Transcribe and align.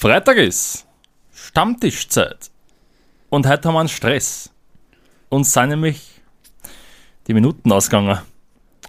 Freitag 0.00 0.36
ist 0.36 0.86
Stammtischzeit. 1.34 2.52
Und 3.30 3.48
heute 3.48 3.66
haben 3.66 3.74
wir 3.74 3.80
einen 3.80 3.88
Stress. 3.88 4.48
Uns 5.28 5.52
sind 5.52 5.70
nämlich 5.70 6.20
die 7.26 7.34
Minuten 7.34 7.72
ausgegangen. 7.72 8.16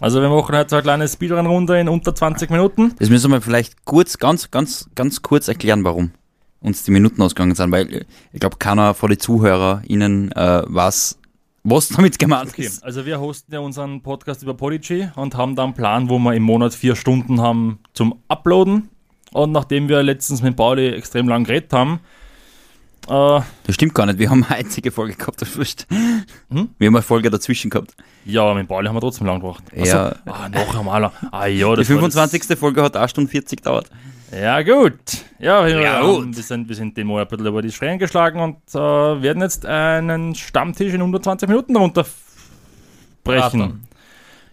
Also 0.00 0.22
wir 0.22 0.28
machen 0.28 0.56
heute 0.56 0.70
so 0.70 0.76
eine 0.76 0.84
kleine 0.84 1.08
Speedrun-Runde 1.08 1.80
in 1.80 1.88
unter 1.88 2.14
20 2.14 2.48
Minuten. 2.50 2.94
Das 3.00 3.10
müssen 3.10 3.32
wir 3.32 3.40
vielleicht 3.40 3.84
kurz, 3.84 4.18
ganz, 4.18 4.52
ganz, 4.52 4.88
ganz 4.94 5.20
kurz 5.20 5.48
erklären, 5.48 5.82
warum 5.82 6.12
uns 6.60 6.84
die 6.84 6.92
Minuten 6.92 7.20
ausgegangen 7.22 7.56
sind, 7.56 7.72
weil 7.72 7.92
äh, 7.92 8.04
ich 8.32 8.38
glaube, 8.38 8.58
keiner 8.58 8.94
von 8.94 9.10
den 9.10 9.18
ZuhörerInnen 9.18 10.30
äh, 10.30 10.62
weiß, 10.64 11.18
was 11.64 11.88
damit 11.88 12.20
gemeint 12.20 12.50
Okay, 12.50 12.66
ist. 12.66 12.84
also 12.84 13.04
wir 13.04 13.18
hosten 13.18 13.52
ja 13.52 13.58
unseren 13.58 14.00
Podcast 14.00 14.44
über 14.44 14.54
Podigy 14.54 15.08
und 15.16 15.34
haben 15.34 15.56
da 15.56 15.64
einen 15.64 15.74
Plan, 15.74 16.08
wo 16.08 16.20
wir 16.20 16.34
im 16.34 16.44
Monat 16.44 16.72
vier 16.72 16.94
Stunden 16.94 17.40
haben 17.40 17.80
zum 17.94 18.22
Uploaden. 18.28 18.90
Und 19.32 19.52
nachdem 19.52 19.88
wir 19.88 20.02
letztens 20.02 20.42
mit 20.42 20.56
Pauli 20.56 20.88
extrem 20.88 21.28
lang 21.28 21.44
geredet 21.44 21.72
haben, 21.72 22.00
äh, 23.08 23.40
Das 23.64 23.74
stimmt 23.74 23.94
gar 23.94 24.06
nicht, 24.06 24.18
wir 24.18 24.28
haben 24.30 24.44
eine 24.44 24.56
einzige 24.56 24.90
Folge 24.90 25.14
gehabt, 25.14 25.40
das 25.40 25.56
wurscht. 25.56 25.86
Hm? 25.90 26.68
Wir 26.78 26.86
haben 26.88 26.96
eine 26.96 27.02
Folge 27.02 27.30
dazwischen 27.30 27.70
gehabt. 27.70 27.94
ja, 28.24 28.52
mit 28.54 28.68
Pauli 28.68 28.88
haben 28.88 28.96
wir 28.96 29.00
trotzdem 29.00 29.26
lang 29.26 29.40
gebraucht. 29.40 29.64
Ach 29.72 29.76
so. 29.78 29.84
Ja. 29.96 30.14
Ah, 30.26 30.48
noch 30.48 30.78
einmal. 30.78 31.10
Ah 31.30 31.46
ja, 31.46 31.70
Die 31.70 31.76
das 31.76 31.88
war 31.90 31.96
25. 31.96 32.58
Folge 32.58 32.82
hat 32.82 32.96
1 32.96 33.10
Stunde 33.10 33.30
40 33.30 33.58
gedauert. 33.58 33.88
Das, 34.30 34.40
ja 34.40 34.62
gut. 34.62 34.94
Ja, 35.38 35.64
wir, 35.66 35.80
Ja, 35.80 36.02
gut. 36.02 36.36
wir, 36.36 36.42
sind, 36.42 36.68
wir 36.68 36.76
sind 36.76 36.96
den 36.96 37.06
Monat 37.06 37.26
ein 37.26 37.30
bisschen 37.30 37.46
über 37.46 37.62
die 37.62 37.72
Schreien 37.72 37.98
geschlagen 37.98 38.40
und 38.40 38.56
äh, 38.74 38.78
werden 39.22 39.42
jetzt 39.42 39.64
einen 39.66 40.34
Stammtisch 40.34 40.92
in 40.92 41.00
120 41.00 41.48
Minuten 41.48 41.76
runterbrechen. 41.76 42.14
Rattern. 43.26 43.80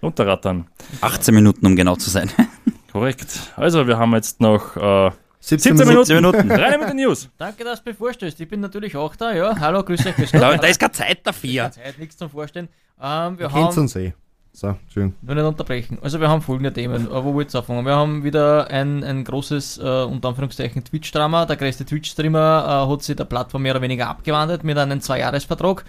Runterrattern. 0.01 0.67
18 1.01 1.35
Minuten, 1.35 1.65
um 1.65 1.75
genau 1.75 1.95
zu 1.95 2.09
sein. 2.09 2.31
Korrekt. 2.91 3.51
Also 3.55 3.87
wir 3.87 3.97
haben 3.97 4.13
jetzt 4.13 4.41
noch 4.41 4.75
äh, 4.77 5.11
17, 5.39 5.77
17 5.77 5.87
Minuten. 5.87 6.05
17 6.05 6.15
Minuten. 6.15 6.51
Rein 6.51 6.79
mit 6.79 6.89
den 6.89 6.97
News. 6.97 7.29
Danke, 7.37 7.63
dass 7.63 7.83
du 7.83 7.89
mir 7.89 7.95
vorstellst. 7.95 8.39
Ich 8.39 8.47
bin 8.47 8.59
natürlich 8.59 8.95
auch 8.95 9.15
da, 9.15 9.33
ja. 9.33 9.57
Hallo, 9.59 9.83
grüß 9.83 10.05
euch, 10.05 10.15
grüß 10.15 10.31
Da, 10.31 10.51
Gott. 10.51 10.63
da 10.63 10.67
ist 10.67 10.79
keine 10.79 10.91
Zeit 10.91 11.19
dafür. 11.25 11.63
Keine 11.63 11.71
Zeit, 11.71 11.99
nichts 11.99 12.17
zum 12.17 12.29
Vorstellen. 12.29 12.69
Ähm, 13.01 13.37
wir 13.39 13.51
haben, 13.51 13.77
uns 13.77 13.95
eh. 13.95 14.13
So, 14.51 14.75
schön. 14.91 15.13
nur 15.21 15.35
nicht 15.35 15.43
unterbrechen. 15.43 15.99
Also 16.01 16.19
wir 16.19 16.29
haben 16.29 16.41
folgende 16.41 16.73
Themen. 16.73 17.05
Äh, 17.05 17.23
Wo 17.23 17.35
willst 17.35 17.53
du 17.53 17.59
anfangen? 17.59 17.85
Wir 17.85 17.95
haben 17.95 18.23
wieder 18.23 18.67
ein, 18.71 19.03
ein 19.03 19.23
großes, 19.23 19.77
äh, 19.77 19.81
unter 20.03 20.29
Anführungszeichen, 20.29 20.83
Twitch-Drama. 20.83 21.45
Der 21.45 21.57
größte 21.57 21.85
Twitch-Streamer 21.85 22.85
äh, 22.87 22.91
hat 22.91 23.03
sich 23.03 23.15
der 23.15 23.25
Plattform 23.25 23.61
mehr 23.61 23.73
oder 23.73 23.83
weniger 23.83 24.07
abgewandelt 24.07 24.63
mit 24.63 24.77
einem 24.77 24.99
Zweijahresvertrag. 24.99 25.85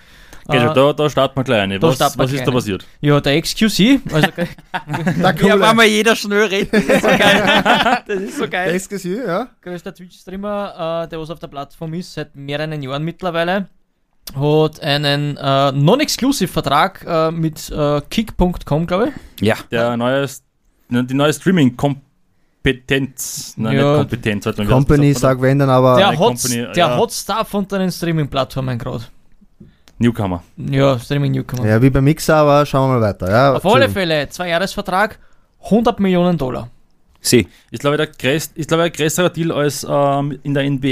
Okay, 0.51 0.65
Äh, 0.67 0.73
da, 0.75 0.93
da 0.95 1.11
starten 1.11 1.37
wir 1.37 1.45
gleich 1.45 1.61
rein. 1.61 1.79
da 1.79 1.83
Was, 1.89 2.01
was 2.19 2.33
ist 2.33 2.47
da 2.47 2.51
passiert? 2.51 2.87
Ja, 3.03 3.21
der 3.21 3.39
XQC, 3.43 4.01
also 4.13 4.29
Na 5.19 5.35
Ja, 5.43 5.61
wenn 5.61 5.77
wir 5.77 5.85
jeder 5.85 6.17
schnell 6.17 6.45
redet, 6.47 6.73
das 6.73 6.85
ist 6.89 7.03
so 7.03 7.09
geil. 7.09 7.99
Das 8.07 8.21
ist 8.23 8.39
so 8.39 8.49
geil. 8.49 8.75
Excuse, 8.75 9.27
ja? 9.27 9.49
größter 9.61 9.93
Twitch-Streamer, 9.95 11.03
äh, 11.05 11.09
der 11.09 11.21
was 11.21 11.29
auf 11.31 11.39
der 11.39 11.49
Plattform 11.49 11.93
ist, 11.95 12.15
seit 12.15 12.35
mehreren 12.35 12.81
Jahren 12.83 13.05
mittlerweile, 13.05 13.69
hat 14.35 14.81
einen 14.81 15.37
äh, 15.37 15.73
Non-Exclusive-Vertrag 15.73 17.05
äh, 17.07 17.31
mit 17.31 17.69
äh, 17.71 18.01
Kick.com, 18.09 18.87
glaube 18.87 19.09
ich. 19.09 19.15
Ja, 19.47 19.57
Der 19.71 19.97
neue, 19.99 20.27
die 20.91 21.15
neue 21.15 21.33
Streaming-Kompetenz. 21.35 23.55
Nein, 23.57 23.77
Ja. 23.77 23.91
nicht 23.93 23.99
Kompetenz. 24.11 24.45
mal, 24.47 24.57
wie 24.59 24.65
Company, 24.67 25.13
sag 25.15 25.41
wenn 25.43 25.59
dann 25.59 25.69
aber. 25.71 25.97
Der, 25.97 26.11
Hot, 26.19 26.41
Company, 26.41 26.57
der 26.75 26.75
ja. 26.75 26.97
Hot 26.97 27.13
Stuff 27.13 27.53
unter 27.55 27.79
den 27.79 27.91
Streaming-Plattformen 27.93 28.79
gerade. 28.79 29.05
Newcomer. 29.99 30.43
Ja, 30.57 30.99
Streaming-Newcomer. 30.99 31.67
ja, 31.67 31.83
wie 31.83 31.91
beim 31.91 32.05
Mixer, 32.05 32.37
aber 32.37 32.65
schauen 32.67 32.91
wir 32.91 32.99
mal 32.99 33.03
weiter. 33.03 33.31
Ja, 33.31 33.55
Auf 33.55 33.67
alle. 33.67 33.89
Fälle, 33.89 34.29
Zweijahresvertrag, 34.29 35.19
100 35.65 35.99
Millionen 36.01 36.39
Dollar. 36.39 36.71
sie. 37.21 37.49
Ist, 37.71 37.81
glaube 37.81 37.97
ich, 37.97 37.99
der 37.99 38.07
größt, 38.33 38.57
ist, 38.57 38.69
glaube 38.69 38.87
ich, 38.87 38.93
ein 38.93 38.97
größerer 38.97 39.31
Deal 39.31 39.51
als 39.53 39.85
ähm, 39.89 40.39
in 40.45 40.55
der 40.55 40.71
NBA. 40.71 40.87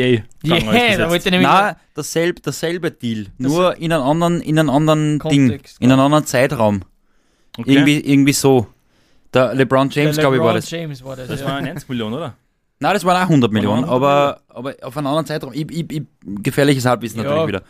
Yeah, 0.44 0.96
da 0.98 1.08
wollte 1.08 1.28
ich 1.28 1.30
nämlich. 1.30 1.48
Nein, 1.48 1.76
dasselbe, 1.94 2.40
dasselbe 2.42 2.90
Deal. 2.90 3.26
Nur 3.38 3.76
in 3.76 3.92
einem 3.92 4.02
anderen, 4.02 4.40
in 4.40 4.58
einem 4.58 4.70
anderen 4.70 5.18
Kontext, 5.20 5.80
Ding. 5.80 5.86
In 5.86 5.92
einem 5.92 6.00
anderen 6.02 6.26
Zeitraum. 6.26 6.82
Okay. 7.56 7.72
Irgendwie, 7.72 8.00
irgendwie 8.00 8.32
so. 8.32 8.66
Der 9.32 9.54
LeBron 9.54 9.88
James, 9.90 10.16
der 10.16 10.22
glaube 10.22 10.36
ich, 10.36 10.42
war 10.42 10.48
LeBron 10.54 10.60
das. 10.60 10.70
James 10.70 11.04
war 11.04 11.16
das. 11.16 11.28
Das 11.28 11.40
ja. 11.40 11.46
waren 11.46 11.64
90 11.64 11.88
Millionen, 11.88 12.14
oder? 12.14 12.34
Nein, 12.78 12.92
das 12.92 13.04
waren 13.04 13.16
auch 13.16 13.28
100 13.28 13.52
Millionen, 13.52 13.84
100 13.84 13.90
aber, 13.94 14.40
aber 14.48 14.74
auf 14.82 14.96
einem 14.96 15.06
anderen 15.06 15.26
Zeitraum. 15.26 15.52
Ich, 15.54 15.70
ich, 15.70 15.90
ich, 15.90 16.02
gefährliches 16.42 16.84
Halbwissen 16.84 17.18
Ja. 17.22 17.24
natürlich 17.24 17.48
wieder. 17.48 17.62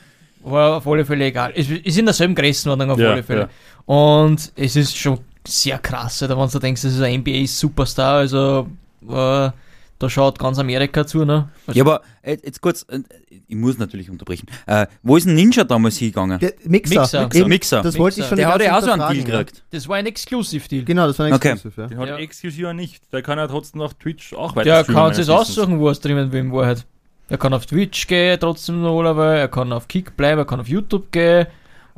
War 0.48 0.76
auf 0.76 0.86
alle 0.86 1.04
Fälle 1.04 1.24
egal. 1.26 1.52
Es 1.56 1.68
ist 1.68 1.98
in 1.98 2.04
derselben 2.04 2.34
Größenordnung 2.34 2.90
auf 2.90 2.98
Ja, 2.98 3.12
alle 3.12 3.22
Fälle. 3.22 3.48
Und 3.84 4.52
es 4.56 4.76
ist 4.76 4.96
schon 4.96 5.18
sehr 5.46 5.78
krass, 5.78 6.22
oder 6.22 6.38
wenn 6.38 6.48
du 6.48 6.58
denkst, 6.58 6.82
das 6.82 6.92
ist 6.94 7.00
ein 7.00 7.20
NBA-Superstar, 7.20 8.18
also 8.18 8.68
äh, 9.08 9.50
da 9.98 10.10
schaut 10.10 10.38
ganz 10.38 10.58
Amerika 10.58 11.06
zu, 11.06 11.24
ne? 11.24 11.48
Also, 11.66 11.78
Ja, 11.78 11.84
aber 11.84 12.02
äh, 12.22 12.36
jetzt 12.44 12.60
kurz, 12.60 12.84
äh, 12.90 13.00
ich 13.48 13.56
muss 13.56 13.78
natürlich 13.78 14.10
unterbrechen. 14.10 14.46
Äh, 14.66 14.86
wo 15.02 15.16
ist 15.16 15.26
ein 15.26 15.34
Ninja 15.34 15.64
damals 15.64 15.96
hingegangen? 15.96 16.38
Der 16.38 16.52
Mixer. 16.64 17.00
Mixer. 17.00 17.34
Eben, 17.34 17.48
Mixer. 17.48 17.82
Das 17.82 17.96
wollte 17.98 18.20
ich 18.20 18.26
schon 18.26 18.36
Der 18.36 18.48
hat 18.52 18.60
ja 18.60 18.76
auch 18.76 18.82
so 18.82 18.90
einen 18.90 19.00
Deal 19.00 19.16
ja. 19.16 19.24
gekriegt. 19.40 19.64
Das 19.70 19.88
war 19.88 19.96
ein 19.96 20.06
Exclusive-Deal. 20.06 20.84
Genau, 20.84 21.06
das 21.06 21.18
war 21.18 21.26
ein 21.26 21.32
Okay. 21.32 21.52
Exclusive, 21.52 21.80
ja. 21.82 21.86
Den 21.88 21.98
hat 21.98 22.08
Ja. 22.08 22.16
Excuse 22.18 22.74
nicht. 22.74 23.12
Der 23.12 23.22
kann 23.22 23.38
ja 23.38 23.46
trotzdem 23.46 23.80
auf 23.80 23.94
Twitch 23.94 24.34
auch 24.34 24.54
weiter 24.54 24.64
Der 24.64 24.84
kann 24.84 25.14
sich 25.14 25.26
Wissens. 25.26 25.28
aussuchen, 25.48 25.78
wo 25.80 25.88
er 25.88 25.94
streamen 25.94 26.30
will 26.32 26.40
in 26.40 26.52
Wahrheit. 26.52 26.84
Er 27.28 27.38
kann 27.38 27.53
auf 27.54 27.66
Twitch 27.66 28.06
gehen, 28.06 28.38
trotzdem 28.38 28.82
noch 28.82 28.98
will, 29.03 29.22
er 29.38 29.48
kann 29.48 29.72
auf 29.72 29.88
Kick 29.88 30.16
bleiben, 30.16 30.38
er 30.38 30.44
kann 30.44 30.60
auf 30.60 30.69
YouTube 30.69 31.10
gehen. 31.10 31.47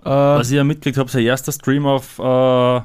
Äh, 0.03 0.05
Was 0.05 0.49
ich 0.51 0.57
ja 0.57 0.65
mitgekriegt 0.65 0.97
habe, 0.97 1.11
sein 1.11 1.25
erster 1.25 1.53
Stream 1.53 1.85
auf 1.87 2.19
äh, 2.19 2.81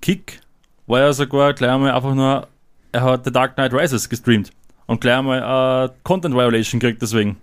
Kick 0.00 0.40
war 0.86 1.00
ja 1.00 1.12
sogar 1.12 1.52
gleich 1.54 1.70
einmal 1.72 1.92
einfach 1.92 2.14
nur, 2.14 2.46
er 2.92 3.02
hat 3.02 3.24
The 3.24 3.32
Dark 3.32 3.54
Knight 3.56 3.72
Rises 3.72 4.08
gestreamt 4.08 4.50
und 4.86 5.00
gleich 5.00 5.16
einmal 5.16 5.88
äh, 5.88 5.92
Content 6.04 6.34
Violation 6.36 6.78
gekriegt 6.78 7.02
deswegen. 7.02 7.38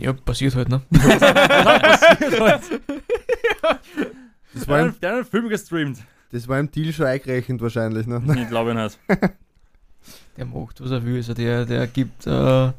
ja, 0.00 0.12
passiert 0.14 0.54
halt, 0.54 0.68
ne? 0.70 0.80
Das 4.54 4.66
Der 4.66 4.68
war, 4.68 4.78
hat 4.78 4.84
im, 4.84 4.84
einen- 4.90 5.00
der 5.00 5.10
hat 5.10 5.16
einen 5.16 5.24
Film 5.26 5.48
gestreamt. 5.48 5.98
das 6.30 6.46
war 6.48 6.58
im 6.60 6.70
Deal 6.70 6.92
schon 6.92 7.06
eingerechnet 7.06 7.60
wahrscheinlich. 7.60 8.06
Ne? 8.06 8.22
Ich 8.40 8.48
glaube 8.48 8.74
nicht. 8.74 8.98
Der 10.36 10.46
macht, 10.46 10.80
was 10.80 10.90
er 10.90 11.04
will, 11.04 11.16
also 11.16 11.34
der, 11.34 11.64
der 11.64 11.86
gibt 11.86 12.26
äh, 12.26 12.72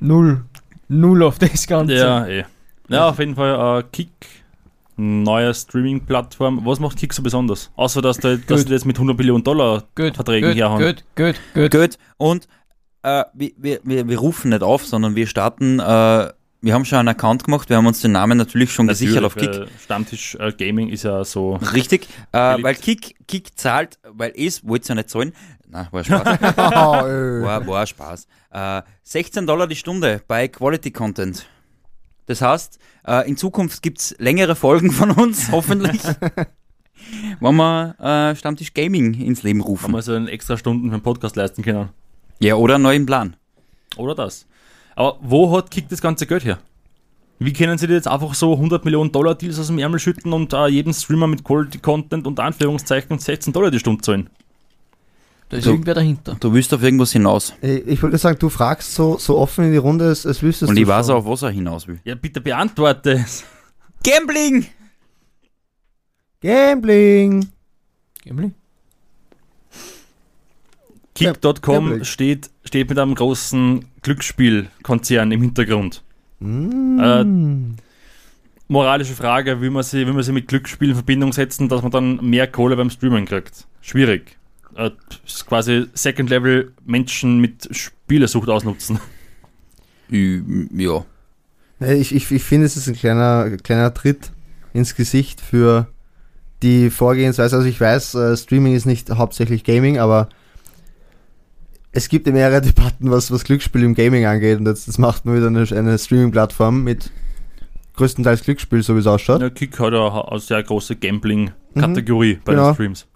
null, 0.00 0.44
null 0.88 1.22
auf 1.22 1.38
das 1.38 1.66
Ganze. 1.66 1.94
Ja, 1.94 2.26
eh. 2.26 2.44
Ja, 2.88 3.08
auf 3.10 3.18
jeden 3.18 3.34
Fall 3.34 3.80
äh, 3.80 3.84
Kick, 3.92 4.10
neue 4.96 5.52
Streaming-Plattform. 5.52 6.64
Was 6.64 6.80
macht 6.80 6.96
Kick 6.96 7.12
so 7.12 7.22
besonders? 7.22 7.70
Außer, 7.76 8.00
dass, 8.00 8.18
der, 8.18 8.38
dass 8.38 8.64
die 8.64 8.72
das 8.72 8.84
mit 8.84 8.96
100 8.96 9.16
Millionen 9.16 9.44
Dollar 9.44 9.84
gut, 9.94 10.14
Verträgen 10.14 10.50
gut, 10.50 10.58
herhauen. 10.58 10.82
gut, 10.82 11.04
gut, 11.14 11.34
gut. 11.54 11.70
Gut. 11.70 11.98
Und 12.16 12.48
äh, 13.02 13.24
wir, 13.34 13.50
wir, 13.56 13.80
wir, 13.84 14.08
wir 14.08 14.18
rufen 14.18 14.50
nicht 14.50 14.62
auf, 14.62 14.86
sondern 14.86 15.14
wir 15.14 15.26
starten. 15.26 15.80
Äh, 15.80 16.32
wir 16.60 16.74
haben 16.74 16.84
schon 16.84 16.98
einen 16.98 17.08
Account 17.08 17.44
gemacht, 17.44 17.68
wir 17.68 17.76
haben 17.76 17.86
uns 17.86 18.00
den 18.00 18.12
Namen 18.12 18.36
natürlich 18.36 18.72
schon 18.72 18.88
gesichert 18.88 19.24
auf 19.24 19.36
Kick. 19.36 19.50
Stammtisch 19.82 20.36
äh, 20.36 20.52
Gaming 20.52 20.88
ist 20.88 21.04
ja 21.04 21.24
so. 21.24 21.54
Richtig, 21.72 22.08
äh, 22.32 22.62
weil 22.62 22.74
Kick, 22.74 23.16
Kick 23.26 23.56
zahlt, 23.58 23.98
weil 24.10 24.32
es 24.36 24.66
wollte 24.66 24.88
ja 24.88 24.94
nicht 24.96 25.10
zahlen. 25.10 25.32
Na, 25.68 25.88
war 25.92 26.02
Spaß. 26.02 26.38
Oh, 26.56 27.06
äh. 27.06 27.42
war, 27.42 27.66
war 27.66 27.86
Spaß. 27.86 28.26
Äh, 28.50 28.82
16 29.02 29.46
Dollar 29.46 29.66
die 29.66 29.76
Stunde 29.76 30.22
bei 30.26 30.48
Quality 30.48 30.90
Content. 30.90 31.46
Das 32.26 32.42
heißt, 32.42 32.78
äh, 33.06 33.28
in 33.28 33.36
Zukunft 33.36 33.82
gibt's 33.82 34.14
längere 34.18 34.56
Folgen 34.56 34.90
von 34.90 35.10
uns, 35.10 35.48
hoffentlich. 35.52 36.02
wenn 37.40 37.56
wir 37.56 37.94
äh, 38.00 38.36
Stammtisch 38.36 38.74
Gaming 38.74 39.14
ins 39.14 39.42
Leben 39.42 39.60
rufen. 39.60 39.92
wir 39.92 40.02
so 40.02 40.12
einen 40.12 40.28
extra 40.28 40.56
Stunden 40.56 40.90
für 40.90 40.96
den 40.96 41.02
Podcast 41.02 41.36
leisten 41.36 41.62
können. 41.62 41.90
Ja, 42.40 42.54
oder 42.56 42.74
einen 42.76 42.84
neuen 42.84 43.06
Plan. 43.06 43.36
Oder 43.96 44.14
das. 44.14 44.46
Aber 44.98 45.16
wo 45.20 45.56
hat 45.56 45.70
Kick 45.70 45.88
das 45.88 46.00
ganze 46.02 46.26
Geld 46.26 46.44
her? 46.44 46.58
Wie 47.38 47.52
können 47.52 47.78
sie 47.78 47.86
dir 47.86 47.94
jetzt 47.94 48.08
einfach 48.08 48.34
so 48.34 48.54
100 48.54 48.84
Millionen 48.84 49.12
Dollar 49.12 49.36
Deals 49.36 49.56
aus 49.60 49.68
dem 49.68 49.78
Ärmel 49.78 50.00
schütten 50.00 50.32
und 50.32 50.52
äh, 50.52 50.66
jeden 50.66 50.92
Streamer 50.92 51.28
mit 51.28 51.44
Quality 51.44 51.78
Content 51.78 52.26
und 52.26 52.40
Anführungszeichen 52.40 53.16
16 53.16 53.52
Dollar 53.52 53.70
die 53.70 53.78
Stunde 53.78 54.02
zahlen? 54.02 54.28
Da 55.50 55.58
ist 55.58 55.64
So. 55.64 55.70
irgendwer 55.70 55.94
dahinter. 55.94 56.36
Du 56.40 56.52
willst 56.52 56.74
auf 56.74 56.82
irgendwas 56.82 57.12
hinaus. 57.12 57.54
Ich 57.62 57.86
ich 57.86 58.02
wollte 58.02 58.18
sagen, 58.18 58.40
du 58.40 58.48
fragst 58.48 58.92
so, 58.92 59.18
so 59.18 59.38
offen 59.38 59.66
in 59.66 59.70
die 59.70 59.76
Runde, 59.76 60.06
als, 60.06 60.26
als 60.26 60.42
wüsstest 60.42 60.68
Und 60.68 60.74
du 60.74 60.82
ich 60.82 60.88
weiß 60.88 61.10
auch, 61.10 61.24
was 61.24 61.42
er 61.42 61.50
hinaus 61.50 61.86
will. 61.86 62.00
Ja, 62.02 62.16
bitte 62.16 62.40
beantworte 62.40 63.12
es. 63.12 63.44
Gambling! 64.02 64.66
Gambling! 66.40 67.48
Gambling? 68.24 68.52
Kick.com 71.18 72.04
steht, 72.04 72.50
steht 72.64 72.88
mit 72.88 72.98
einem 72.98 73.14
großen 73.14 73.84
Glücksspielkonzern 74.02 75.32
im 75.32 75.42
Hintergrund. 75.42 76.02
Mm. 76.40 77.74
Moralische 78.68 79.14
Frage, 79.14 79.62
wie 79.62 79.70
man, 79.70 79.82
sie, 79.82 80.06
wie 80.06 80.12
man 80.12 80.22
sie 80.22 80.32
mit 80.32 80.48
Glücksspiel 80.48 80.90
in 80.90 80.94
Verbindung 80.94 81.32
setzen, 81.32 81.68
dass 81.68 81.82
man 81.82 81.90
dann 81.90 82.24
mehr 82.24 82.46
Kohle 82.46 82.76
beim 82.76 82.90
Streamen 82.90 83.24
kriegt. 83.24 83.66
Schwierig. 83.80 84.36
Äh, 84.76 84.90
ist 85.26 85.46
quasi 85.46 85.86
Second 85.94 86.30
Level 86.30 86.72
Menschen 86.84 87.40
mit 87.40 87.68
Spielesucht 87.74 88.48
ausnutzen. 88.48 89.00
Ja, 90.10 91.92
Ich, 91.92 92.14
ich, 92.14 92.30
ich 92.30 92.42
finde, 92.42 92.66
es 92.66 92.76
ist 92.76 92.88
ein 92.88 92.94
kleiner, 92.94 93.56
kleiner 93.58 93.92
Tritt 93.92 94.30
ins 94.72 94.94
Gesicht 94.94 95.40
für 95.40 95.88
die 96.62 96.90
Vorgehensweise. 96.90 97.56
Also 97.56 97.68
ich 97.68 97.80
weiß, 97.80 98.14
äh, 98.14 98.36
Streaming 98.36 98.74
ist 98.74 98.86
nicht 98.86 99.10
hauptsächlich 99.10 99.64
Gaming, 99.64 99.98
aber 99.98 100.28
es 101.92 102.08
gibt 102.08 102.26
ja 102.26 102.32
mehrere 102.32 102.60
Debatten, 102.60 103.10
was, 103.10 103.30
was 103.30 103.44
Glücksspiel 103.44 103.82
im 103.82 103.94
Gaming 103.94 104.26
angeht. 104.26 104.58
Und 104.58 104.66
jetzt, 104.66 104.86
jetzt 104.86 104.98
macht 104.98 105.24
man 105.24 105.36
wieder 105.36 105.46
eine, 105.46 105.66
eine 105.76 105.98
Streaming-Plattform 105.98 106.84
mit 106.84 107.10
größtenteils 107.96 108.42
Glücksspiel, 108.44 108.82
so 108.82 108.94
wie 108.94 109.00
es 109.00 109.06
ausschaut. 109.06 109.40
Ja, 109.40 109.50
Kick 109.50 109.78
hat 109.80 109.92
ja 109.92 110.24
eine 110.28 110.40
sehr 110.40 110.62
große 110.62 110.96
Gambling-Kategorie 110.96 112.38
bei 112.44 112.52
genau. 112.52 112.68
den 112.68 112.74
Streams. 112.74 113.06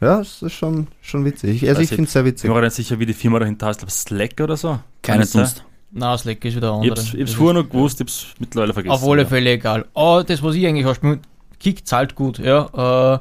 Ja, 0.00 0.18
das 0.18 0.42
ist 0.42 0.52
schon, 0.52 0.88
schon 1.00 1.24
witzig. 1.24 1.66
Also 1.68 1.80
ich 1.80 1.90
ich- 1.90 1.94
finde 1.96 2.04
es 2.08 2.12
sehr 2.12 2.22
Ich 2.22 2.32
witzig. 2.32 2.48
bin 2.48 2.56
mir 2.56 2.62
nicht 2.62 2.74
sicher, 2.74 2.98
wie 2.98 3.06
die 3.06 3.14
Firma 3.14 3.38
dahinter 3.38 3.66
heißt. 3.68 3.82
Ich 3.84 3.90
Slack 3.90 4.40
oder 4.40 4.56
so. 4.56 4.78
Keine? 5.02 5.24
Dunst. 5.24 5.64
Na, 5.92 6.18
Slack 6.18 6.44
ist 6.44 6.56
wieder 6.56 6.74
eine 6.74 6.84
Ich 6.84 6.90
andere. 6.90 7.04
hab's, 7.06 7.14
ich 7.14 7.20
hab's 7.20 7.30
Das 7.30 7.38
vorher 7.38 7.62
noch 7.62 7.70
gewusst, 7.70 8.00
ich 8.00 8.06
hab's 8.06 8.26
mittlerweile 8.40 8.72
vergessen. 8.72 8.92
Auf 8.92 9.08
alle 9.08 9.22
ja. 9.22 9.28
Fälle 9.28 9.50
egal. 9.52 9.86
Oh, 9.94 10.22
das, 10.26 10.42
was 10.42 10.56
ich 10.56 10.66
eigentlich 10.66 10.86
ausspiele, 10.86 11.20
Kick 11.60 11.86
zahlt 11.86 12.16
gut, 12.16 12.38
ja. 12.40 13.14
Äh, 13.14 13.18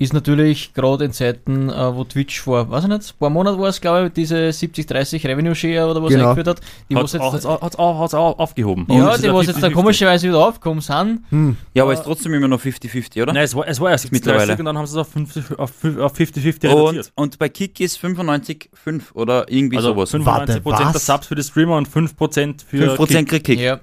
ist 0.00 0.12
natürlich 0.12 0.72
gerade 0.74 1.04
in 1.06 1.12
Zeiten, 1.12 1.70
äh, 1.70 1.94
wo 1.94 2.04
Twitch 2.04 2.40
vor, 2.40 2.70
weiß 2.70 2.84
ich 2.84 2.88
nicht, 2.88 3.02
ein 3.10 3.18
paar 3.18 3.30
Monaten 3.30 3.58
war 3.60 3.68
es, 3.68 3.80
glaube 3.80 4.06
ich, 4.06 4.12
diese 4.12 4.36
70-30 4.52 5.26
Revenue 5.26 5.56
Share 5.56 5.90
oder 5.90 6.00
was 6.00 6.10
Genau. 6.10 6.30
eingeführt 6.30 6.46
hat. 6.46 6.60
Die 6.88 6.94
was 6.94 7.02
Hat's, 7.02 7.12
jetzt, 7.14 7.20
auch, 7.22 7.32
hat's, 7.32 7.44
auch, 7.46 7.62
hat's, 7.62 7.74
auch, 7.76 7.98
hat's 8.00 8.14
auch 8.14 8.38
aufgehoben. 8.38 8.86
ja, 8.88 9.18
die 9.18 9.32
was 9.32 9.46
jetzt 9.48 9.60
da 9.60 9.66
50-50. 9.66 9.72
komischerweise 9.72 10.28
wieder 10.28 10.38
aufgekommen 10.46 10.80
sind. 10.82 11.24
Hm. 11.30 11.56
Ja, 11.74 11.82
aber 11.82 11.92
Äh, 11.92 11.96
ist 11.96 12.04
trotzdem 12.04 12.32
immer 12.34 12.46
noch 12.46 12.60
50-50, 12.60 13.20
oder? 13.22 13.32
Nein, 13.32 13.42
es 13.42 13.56
war, 13.56 13.66
es 13.66 13.80
war 13.80 13.90
70 13.98 14.12
Mittlerweile. 14.12 14.56
und 14.56 14.64
dann 14.66 14.78
haben 14.78 14.86
sie 14.86 14.92
es 14.92 14.98
auf 14.98 15.08
50 15.12 15.58
auf 15.58 15.70
50 15.72 16.00
auf 16.02 16.14
50-50 16.16 16.68
und, 16.68 16.78
reduziert. 16.80 17.12
und 17.16 17.38
bei 17.40 17.48
Kick 17.48 17.80
ist 17.80 17.98
95,5 17.98 19.02
oder 19.14 19.50
irgendwie 19.50 19.76
Also 19.78 19.90
sowas. 19.94 20.14
95% 20.14 20.24
Warte, 20.26 20.52
der 20.62 20.94
was? 20.94 21.06
Subs 21.06 21.26
für 21.26 21.34
die 21.34 21.42
Streamer 21.42 21.76
und 21.76 21.88
5% 21.88 22.64
für 22.64 22.94
5% 22.96 23.06
Kick. 23.08 23.28
kriegt 23.28 23.46
Kick. 23.46 23.58
Ja. 23.60 23.80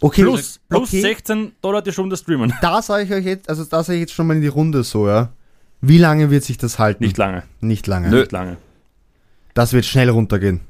Okay, 0.00 0.22
Plus, 0.22 0.60
plus 0.68 0.88
okay. 0.90 1.00
16 1.00 1.52
Dollar 1.60 1.82
die 1.82 1.90
Stunde 1.90 2.16
streamen. 2.16 2.54
da 2.62 2.80
sage 2.80 3.02
ich 3.02 3.10
euch 3.12 3.24
jetzt, 3.24 3.48
also 3.48 3.64
da 3.64 3.82
sage 3.82 3.96
ich 3.96 4.02
jetzt 4.02 4.12
schon 4.12 4.28
mal 4.28 4.34
in 4.34 4.42
die 4.42 4.46
Runde 4.46 4.84
so, 4.84 5.08
ja. 5.08 5.30
Wie 5.80 5.98
lange 5.98 6.30
wird 6.30 6.44
sich 6.44 6.58
das 6.58 6.78
halten? 6.78 7.04
Nicht 7.04 7.16
lange. 7.18 7.44
Nicht 7.60 7.86
lange. 7.86 8.08
Nö. 8.08 8.20
Nicht 8.20 8.32
lange. 8.32 8.56
Das 9.54 9.72
wird 9.72 9.84
schnell 9.84 10.10
runtergehen. 10.10 10.60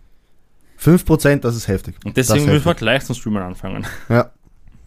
5%, 0.80 1.40
das 1.40 1.56
ist 1.56 1.68
heftig. 1.68 1.96
Und 2.04 2.16
deswegen 2.16 2.46
müssen 2.46 2.64
wir 2.64 2.74
gleich 2.74 3.04
zum 3.04 3.14
Streamen 3.16 3.42
anfangen. 3.42 3.86
Ja. 4.08 4.30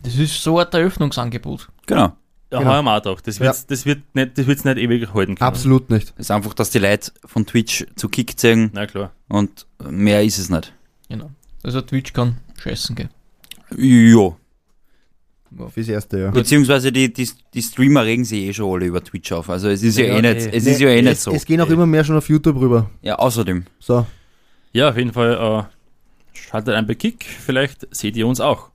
Das 0.03 0.15
ist 0.15 0.41
so 0.41 0.57
ein 0.59 0.67
Eröffnungsangebot. 0.71 1.69
Genau. 1.85 2.13
Ja, 2.51 2.59
Genau. 2.59 2.71
heuer 2.71 2.81
mal 2.81 3.01
auch. 3.01 3.21
Das, 3.21 3.39
wird's, 3.39 3.65
das 3.67 3.85
wird 3.85 4.03
nicht, 4.13 4.37
das 4.37 4.45
wird's 4.47 4.65
nicht 4.65 4.77
ewig 4.77 5.13
halten 5.13 5.35
können. 5.35 5.47
Absolut 5.47 5.89
nicht. 5.89 6.09
Das 6.11 6.25
ist 6.27 6.31
einfach, 6.31 6.53
dass 6.53 6.69
die 6.69 6.79
Leute 6.79 7.11
von 7.25 7.45
Twitch 7.45 7.85
zu 7.95 8.09
Kick 8.09 8.37
ziehen 8.39 8.71
Na 8.73 8.87
klar. 8.87 9.11
und 9.29 9.67
mehr 9.89 10.23
ist 10.23 10.37
es 10.37 10.49
nicht. 10.49 10.73
Genau. 11.07 11.29
Also 11.63 11.81
Twitch 11.81 12.13
kann 12.13 12.37
scheißen 12.61 12.95
gehen. 12.95 13.09
Jo. 13.77 14.37
Fürs 15.73 15.87
Erste, 15.89 16.17
ja. 16.19 16.31
Beziehungsweise 16.31 16.91
die, 16.91 17.11
die, 17.11 17.29
die 17.53 17.61
Streamer 17.61 18.05
regen 18.05 18.23
sich 18.23 18.39
eh 18.43 18.53
schon 18.53 18.73
alle 18.73 18.85
über 18.85 19.03
Twitch 19.03 19.31
auf. 19.33 19.49
Also 19.49 19.69
es 19.69 19.83
ist 19.83 19.97
ja, 19.97 20.05
Ja, 20.05 20.17
eh 20.17 20.21
nee. 20.21 20.33
nicht, 20.33 20.53
es 20.53 20.65
ist 20.65 20.79
ja 20.79 20.89
eh 20.89 21.01
nicht 21.01 21.11
es, 21.13 21.23
so. 21.23 21.31
Es 21.31 21.45
gehen 21.45 21.59
auch 21.59 21.69
immer 21.69 21.85
mehr 21.85 22.03
schon 22.05 22.15
auf 22.17 22.29
YouTube 22.29 22.57
rüber. 22.59 22.89
Ja, 23.01 23.15
außerdem. 23.15 23.65
So. 23.79 24.05
Ja, 24.71 24.89
auf 24.89 24.97
jeden 24.97 25.11
Fall 25.11 25.33
äh, 25.33 26.37
schaltet 26.37 26.75
ein 26.75 26.87
bei 26.87 26.95
Kick. 26.95 27.25
Vielleicht 27.25 27.93
seht 27.93 28.15
ihr 28.15 28.25
uns 28.27 28.39
auch. 28.39 28.69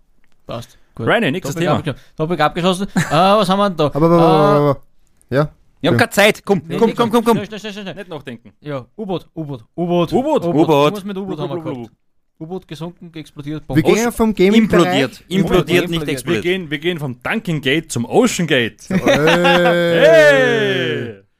Passt. 0.47 0.77
Gut. 0.95 1.07
Rainy, 1.07 1.31
nächstes 1.31 1.55
Topic, 1.55 1.67
Thema. 1.67 1.79
abgeschlossen. 1.79 2.17
Topic 2.17 2.43
abgeschlossen. 2.43 2.87
äh, 2.95 3.11
was 3.11 3.49
haben 3.49 3.59
wir 3.59 3.69
denn 3.71 3.77
da? 3.79 3.87
Aber, 3.87 3.97
aber, 3.97 4.15
aber, 4.19 4.25
aber, 4.27 4.59
aber. 4.71 4.83
Ja. 5.31 5.49
Wir 5.81 5.91
haben 5.91 5.97
keine 5.99 6.11
Zeit. 6.11 6.43
Komm, 6.45 6.63
Nee, 6.67 6.77
komm, 6.79 6.89
nee, 6.91 6.95
komm, 6.95 7.11
komm, 7.11 7.25
komm. 7.25 7.37
Schnell, 7.45 7.59
schnell, 7.59 7.73
schnell, 7.73 7.85
schnell. 7.85 7.95
Nicht 7.95 8.09
nachdenken. 8.09 8.53
Ja, 8.61 8.87
U-Boot, 8.97 9.29
U-Boot, 9.35 9.65
U-Boot. 9.77 10.13
U-Boot, 10.13 10.45
U-Boot. 10.45 10.93
Was 10.95 11.05
mit 11.05 11.17
U-Boot 11.17 11.39
haben 11.39 11.51
wir 11.57 11.63
gehabt? 11.63 11.91
U-Boot 12.39 12.69
gesunken, 12.69 13.11
explodiert, 13.15 13.63
Wir 13.63 13.67
Bombe. 13.67 13.83
gehen 13.83 14.13
vom 14.13 14.35
Gaming 14.35 14.63
Implodiert. 14.65 15.25
Implodiert, 15.29 15.31
Implodiert. 15.31 15.91
nicht 15.91 16.07
Wir 16.07 16.13
explodiert. 16.13 16.43
gehen, 16.45 16.71
wir 16.71 16.79
gehen 16.79 16.99
vom 16.99 17.23
Dunking 17.23 17.61
Gate 17.63 17.91
zum 17.91 18.05
Ocean 18.05 18.47
Gate. 18.47 18.83
Hey. 18.89 20.07
Hey! 20.07 21.23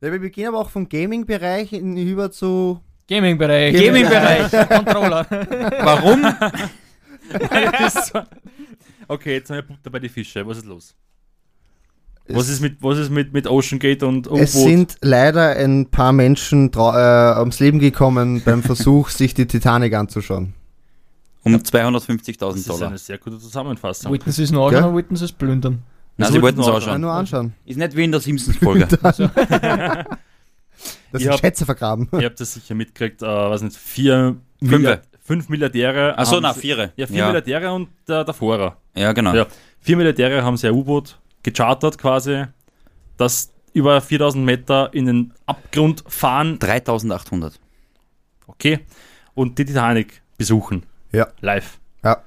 Ja, 0.00 0.12
wir 0.12 0.30
gehen 0.30 0.46
aber 0.46 0.60
auch 0.60 0.70
vom 0.70 0.88
Gaming-Bereich 0.88 1.72
in- 1.72 1.96
über 1.96 2.30
zu. 2.30 2.80
Gaming-Bereich. 3.08 3.74
Gaming-Bereich. 3.74 4.48
Controller. 4.68 5.26
Warum? 5.82 6.24
okay, 9.08 9.32
jetzt 9.34 9.50
haben 9.50 9.56
wir 9.56 9.62
Butter 9.62 9.90
bei 9.90 9.98
die 9.98 10.08
Fische. 10.08 10.46
Was 10.46 10.58
ist 10.58 10.66
los? 10.66 10.94
Was 12.30 12.48
ist 12.48 12.60
mit, 12.60 12.76
was 12.82 12.98
ist 12.98 13.10
mit, 13.10 13.32
mit 13.32 13.46
Ocean 13.46 13.78
Gate 13.78 14.02
und 14.02 14.26
Es 14.26 14.54
U-Boot? 14.54 14.68
sind 14.68 14.96
leider 15.00 15.56
ein 15.56 15.86
paar 15.90 16.12
Menschen 16.12 16.70
trau- 16.70 16.94
äh, 16.94 17.38
ums 17.40 17.58
Leben 17.60 17.78
gekommen 17.78 18.42
beim 18.44 18.62
Versuch, 18.62 19.08
sich 19.10 19.34
die 19.34 19.46
Titanic 19.46 19.94
anzuschauen. 19.94 20.52
Um 21.44 21.52
Das 21.54 21.64
250.000 21.72 22.54
ist 22.56 22.68
Dollar. 22.68 22.88
eine 22.88 22.98
sehr 22.98 23.16
gute 23.18 23.38
Zusammenfassung. 23.38 24.12
Witnesses 24.12 24.50
noch 24.52 24.68
Gell? 24.68 24.78
anschauen, 24.78 24.96
Witnesses 24.96 25.32
plündern. 25.32 25.72
Nein, 25.74 25.82
Das 26.18 26.28
sie 26.28 26.42
wollten 26.42 26.58
wollten 26.58 26.60
es 26.60 26.66
wir 26.66 26.74
auch 26.88 26.92
schon. 26.92 27.00
nur 27.00 27.12
anschauen. 27.12 27.54
Ist 27.64 27.78
nicht 27.78 27.96
wie 27.96 28.04
in 28.04 28.12
der 28.12 28.20
Simpsons-Folge. 28.20 28.86
Das 29.00 29.16
sind 31.22 31.32
hab- 31.32 31.40
Schätze 31.40 31.64
vergraben. 31.64 32.08
Ihr 32.12 32.26
habt 32.26 32.38
das 32.40 32.54
sicher 32.54 32.74
mitgekriegt, 32.74 33.22
äh, 33.22 33.26
was 33.26 33.62
nicht, 33.62 33.76
vier. 33.76 34.36
Milliard, 34.60 35.02
fünf 35.24 35.48
Milliardäre. 35.48 36.18
Achso, 36.18 36.40
na, 36.40 36.52
sie- 36.52 36.60
viere. 36.60 36.92
Ja, 36.96 37.06
vier 37.06 37.16
ja. 37.16 37.26
Milliardäre 37.26 37.72
und 37.72 37.88
der, 38.06 38.24
der 38.24 38.34
Vorer. 38.34 38.76
ja, 38.94 39.12
genau. 39.12 39.34
Ja. 39.34 39.46
Vier 39.80 39.96
Milliardäre 39.96 40.42
haben 40.42 40.56
sie 40.56 40.66
ein 40.68 40.74
U-Boot 40.74 41.18
gechartert 41.42 41.98
quasi, 41.98 42.44
das 43.16 43.52
über 43.72 44.00
4000 44.00 44.44
Meter 44.44 44.92
in 44.92 45.06
den 45.06 45.34
Abgrund 45.46 46.04
fahren, 46.08 46.58
3800. 46.58 47.58
okay, 48.46 48.80
und 49.34 49.58
die 49.58 49.64
Titanic 49.64 50.22
besuchen. 50.36 50.84
Ja. 51.12 51.28
Live. 51.40 51.78
Ja. 52.02 52.22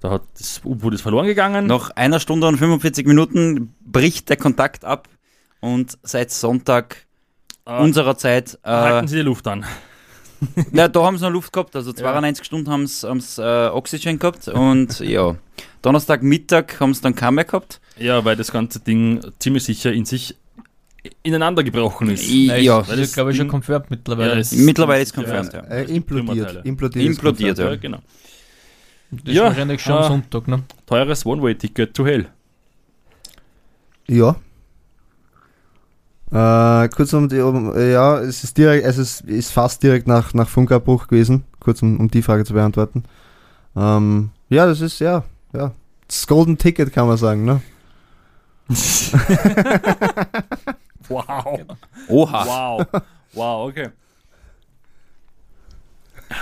Da 0.00 0.10
hat 0.10 0.22
das 0.38 0.60
U-Boot 0.64 0.94
ist 0.94 1.02
verloren 1.02 1.26
gegangen. 1.26 1.66
Nach 1.66 1.90
einer 1.90 2.20
Stunde 2.20 2.46
und 2.46 2.56
45 2.56 3.06
Minuten 3.06 3.74
bricht 3.80 4.28
der 4.28 4.36
Kontakt 4.36 4.84
ab 4.84 5.08
und 5.60 5.98
seit 6.02 6.30
Sonntag 6.30 7.06
Äh, 7.66 7.80
unserer 7.80 8.16
Zeit, 8.16 8.58
äh, 8.62 8.68
halten 8.70 9.08
sie 9.08 9.16
die 9.16 9.22
Luft 9.22 9.46
an. 9.48 9.64
ja, 10.72 10.88
da 10.88 11.02
haben 11.04 11.16
sie 11.18 11.24
noch 11.24 11.30
Luft 11.32 11.52
gehabt, 11.52 11.74
also 11.76 11.92
92 11.92 12.44
Stunden 12.44 12.70
haben 12.70 12.86
sie 12.86 13.06
haben's, 13.08 13.38
äh, 13.38 13.68
Oxygen 13.72 14.18
gehabt 14.18 14.48
und 14.48 15.00
ja, 15.00 15.36
Donnerstag 15.82 16.22
Mittag 16.22 16.78
haben 16.80 16.92
sie 16.94 17.00
dann 17.02 17.14
keinen 17.14 17.36
mehr 17.36 17.44
gehabt. 17.44 17.80
Ja, 17.98 18.24
weil 18.24 18.36
das 18.36 18.52
ganze 18.52 18.80
Ding 18.80 19.20
ziemlich 19.38 19.64
sicher 19.64 19.92
in 19.92 20.04
sich 20.04 20.36
ineinander 21.22 21.62
gebrochen 21.62 22.10
ist. 22.10 22.28
Nein, 22.28 22.62
ja, 22.64 22.78
das 22.80 22.88
das 22.88 22.98
ist, 22.98 23.14
glaube 23.14 23.30
ich, 23.30 23.36
schon 23.36 23.48
confirmed 23.48 23.90
mittlerweile. 23.90 24.32
Ja, 24.34 24.38
es- 24.38 24.52
Mittlerweile 24.52 25.02
ist 25.02 25.14
confirmed, 25.14 25.52
ja. 25.52 25.60
Äh, 25.60 25.84
implodiert. 25.84 26.64
Implodiert. 26.64 27.04
ist 27.04 27.16
Implodiert, 27.16 27.58
Ja, 27.58 27.70
ja. 27.70 27.76
genau. 27.76 27.98
das 29.12 29.20
ist 29.24 29.34
ja, 29.34 29.44
wahrscheinlich 29.44 29.80
schon 29.80 29.92
am 29.94 30.02
äh, 30.02 30.08
Sonntag, 30.08 30.48
ne? 30.48 30.62
Teures 30.84 31.24
One-Way-Ticket 31.24 31.94
to 31.94 32.04
Hell. 32.06 32.26
Ja. 34.08 34.36
Äh, 36.36 36.88
kurz 36.88 37.12
um 37.14 37.28
die, 37.28 37.40
um, 37.40 37.74
äh, 37.74 37.92
ja, 37.92 38.18
es 38.18 38.44
ist 38.44 38.58
direkt, 38.58 38.84
es 38.84 38.98
ist, 38.98 39.22
ist 39.22 39.52
fast 39.52 39.82
direkt 39.82 40.06
nach, 40.06 40.34
nach 40.34 40.48
Funkabbruch 40.48 41.08
gewesen, 41.08 41.44
kurz 41.60 41.80
um, 41.80 41.98
um 41.98 42.10
die 42.10 42.20
Frage 42.20 42.44
zu 42.44 42.52
beantworten. 42.52 43.04
Ähm, 43.74 44.30
ja, 44.50 44.66
das 44.66 44.82
ist, 44.82 44.98
ja, 44.98 45.24
ja. 45.54 45.72
Das 46.06 46.26
Golden 46.26 46.58
Ticket 46.58 46.92
kann 46.92 47.08
man 47.08 47.16
sagen, 47.16 47.44
ne? 47.44 47.62
Wow. 51.08 51.60
Oha. 52.08 52.46
Wow. 52.46 52.86
Wow, 53.32 53.68
okay. 53.68 53.90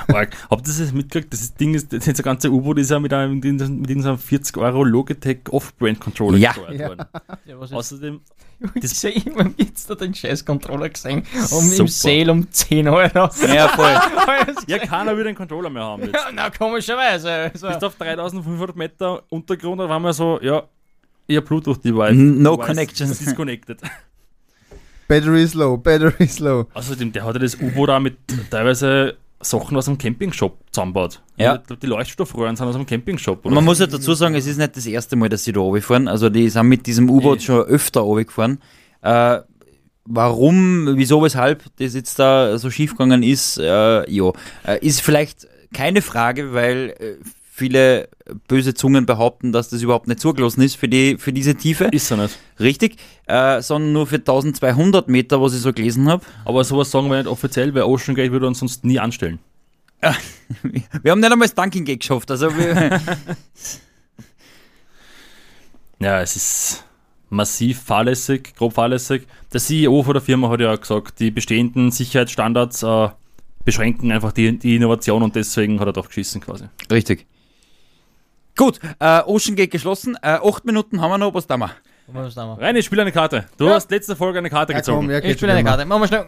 Habt 0.08 0.66
ihr 0.68 0.74
das 0.78 0.92
mitgekriegt? 0.92 1.32
Das 1.32 1.40
ist- 1.40 1.60
Ding 1.60 1.74
ist, 1.74 1.92
das 1.92 2.22
ganze 2.22 2.50
U-Boot 2.50 2.78
ist 2.78 2.90
ja 2.90 2.98
mit 2.98 3.12
einem, 3.12 3.34
mit 3.40 3.90
diesem 3.90 4.18
40 4.18 4.56
Euro 4.56 4.82
Logitech 4.84 5.40
Off-Brand-Controller 5.50 6.38
Ja. 6.38 6.52
gesteuert 6.52 6.80
Ja. 6.80 6.88
worden. 6.88 7.04
Ja, 7.44 7.62
ist 7.62 7.72
Außerdem, 7.72 8.20
Ich 8.74 8.88
sehe 8.90 9.12
immer 9.12 9.50
jetzt 9.58 9.90
da 9.90 9.94
den 9.94 10.14
scheiß 10.14 10.44
Controller 10.44 10.88
gesehen. 10.88 11.24
Um, 11.34 11.60
Super. 11.68 11.80
Im 11.82 11.88
Sale 11.88 12.32
um 12.32 12.50
10 12.50 12.88
Euro. 12.88 13.10
Ja, 13.14 13.28
voll. 13.68 13.92
ja, 14.66 14.78
keiner 14.78 15.16
will 15.16 15.26
einen 15.26 15.36
Controller 15.36 15.68
mehr 15.68 15.82
haben 15.84 16.02
jetzt. 16.04 16.14
ja, 16.14 16.30
na, 16.32 16.48
komischerweise. 16.50 17.30
Also, 17.30 17.68
Bist 17.68 17.84
auf 17.84 17.96
3500 17.96 18.74
Meter 18.76 19.22
Untergrund, 19.28 19.80
da 19.80 19.88
waren 19.88 20.02
wir 20.02 20.12
so, 20.14 20.40
ja, 20.40 20.62
ihr 21.26 21.40
Bluetooth-Device. 21.42 22.14
No 22.16 22.56
Device 22.56 22.66
connection. 22.68 23.10
ist 23.10 23.20
Disconnected. 23.20 23.78
Battery 25.08 25.42
is 25.42 25.52
low, 25.54 25.76
battery 25.76 26.14
is 26.24 26.38
low. 26.38 26.66
Außerdem, 26.72 27.12
der 27.12 27.24
hat 27.24 27.34
ja 27.34 27.40
das 27.40 27.56
U-Boot 27.60 27.90
auch 27.90 28.00
mit 28.00 28.16
teilweise 28.50 29.16
Sachen 29.44 29.76
aus 29.76 29.84
dem 29.84 29.98
Campingshop 29.98 30.58
zusammengebaut. 30.72 31.22
Ja. 31.36 31.56
Ich 31.56 31.66
glaube, 31.66 31.80
die 31.80 31.86
Leuchtstoffröhren 31.86 32.56
sind 32.56 32.66
aus 32.66 32.74
dem 32.74 32.86
Campingshop. 32.86 33.44
Man 33.44 33.64
muss 33.64 33.78
ja 33.78 33.86
dazu 33.86 34.14
sagen, 34.14 34.34
es 34.34 34.46
ist 34.46 34.56
nicht 34.58 34.76
das 34.76 34.86
erste 34.86 35.16
Mal, 35.16 35.28
dass 35.28 35.44
sie 35.44 35.52
da 35.52 35.60
runterfahren. 35.60 36.08
Also 36.08 36.30
die 36.30 36.48
sind 36.48 36.66
mit 36.66 36.86
diesem 36.86 37.08
U-Boot 37.10 37.38
Nee. 37.38 37.44
schon 37.44 37.60
öfter 37.62 38.00
runtergefahren. 38.00 38.58
Äh, 39.02 39.40
warum, 40.06 40.96
wieso, 40.96 41.22
weshalb 41.22 41.64
das 41.78 41.94
jetzt 41.94 42.18
da 42.18 42.58
so 42.58 42.70
schief 42.70 42.92
gegangen 42.92 43.22
ist, 43.22 43.58
äh, 43.58 44.10
ja, 44.10 44.32
äh, 44.66 44.78
ist 44.80 45.00
vielleicht 45.00 45.46
keine 45.72 46.02
Frage, 46.02 46.52
weil 46.52 46.94
äh, 46.98 47.14
viele 47.56 48.08
böse 48.48 48.74
Zungen 48.74 49.06
behaupten, 49.06 49.52
dass 49.52 49.68
das 49.68 49.80
überhaupt 49.80 50.08
nicht 50.08 50.18
zugelassen 50.18 50.60
ist 50.62 50.74
für, 50.74 50.88
die, 50.88 51.18
für 51.18 51.32
diese 51.32 51.54
Tiefe. 51.54 51.84
Ist 51.84 52.10
er 52.10 52.16
nicht. 52.16 52.36
Richtig, 52.58 52.96
äh, 53.26 53.62
sondern 53.62 53.92
nur 53.92 54.08
für 54.08 54.16
1200 54.16 55.06
Meter, 55.06 55.40
was 55.40 55.54
ich 55.54 55.60
so 55.60 55.72
gelesen 55.72 56.08
habe. 56.08 56.24
Aber 56.44 56.64
sowas 56.64 56.90
sagen 56.90 57.08
wir 57.10 57.18
nicht 57.18 57.28
offiziell, 57.28 57.72
weil 57.72 57.82
Ocean 57.82 58.16
Gate 58.16 58.32
würde 58.32 58.48
uns 58.48 58.58
sonst 58.58 58.84
nie 58.84 58.98
anstellen. 58.98 59.38
Wir 61.02 61.12
haben 61.12 61.20
nicht 61.20 61.30
einmal 61.32 61.46
das 61.46 61.54
Dunking 61.54 61.84
Gate 61.84 62.00
geschafft. 62.00 62.28
Also 62.30 62.48
Ja, 66.00 66.20
es 66.20 66.34
ist 66.34 66.84
massiv 67.30 67.80
fahrlässig, 67.80 68.52
grob 68.56 68.72
fahrlässig. 68.74 69.28
Der 69.52 69.60
CEO 69.60 70.02
von 70.02 70.14
der 70.14 70.22
Firma 70.22 70.50
hat 70.50 70.60
ja 70.60 70.74
gesagt, 70.74 71.20
die 71.20 71.30
bestehenden 71.30 71.92
Sicherheitsstandards 71.92 72.82
äh, 72.82 73.10
beschränken 73.64 74.10
einfach 74.10 74.32
die, 74.32 74.58
die 74.58 74.74
Innovation 74.74 75.22
und 75.22 75.36
deswegen 75.36 75.78
hat 75.78 75.86
er 75.86 75.92
doch 75.92 76.08
geschissen 76.08 76.40
quasi. 76.40 76.64
Richtig. 76.90 77.26
Gut, 78.56 78.78
äh, 79.00 79.20
Ocean 79.22 79.56
Gate 79.56 79.70
geschlossen. 79.70 80.16
Äh, 80.22 80.38
acht 80.42 80.64
Minuten 80.64 81.00
haben 81.00 81.10
wir 81.10 81.18
noch, 81.18 81.34
was 81.34 81.46
da 81.46 81.56
wir? 81.56 81.70
Was. 82.06 82.36
Rein, 82.36 82.76
ich 82.76 82.84
spiele 82.84 83.02
eine 83.02 83.12
Karte. 83.12 83.46
Du 83.56 83.66
Ja. 83.66 83.74
hast 83.74 83.90
letzte 83.90 84.14
Folge 84.14 84.38
eine 84.38 84.50
Karte 84.50 84.72
Ja, 84.72 84.78
gezogen. 84.78 84.98
komm, 85.06 85.10
ja, 85.10 85.18
Ich 85.18 85.36
spiele 85.36 85.52
eine. 85.52 85.64
Karte. 85.64 85.84
Machen 85.86 86.02
wir 86.02 86.08
schnell. 86.08 86.26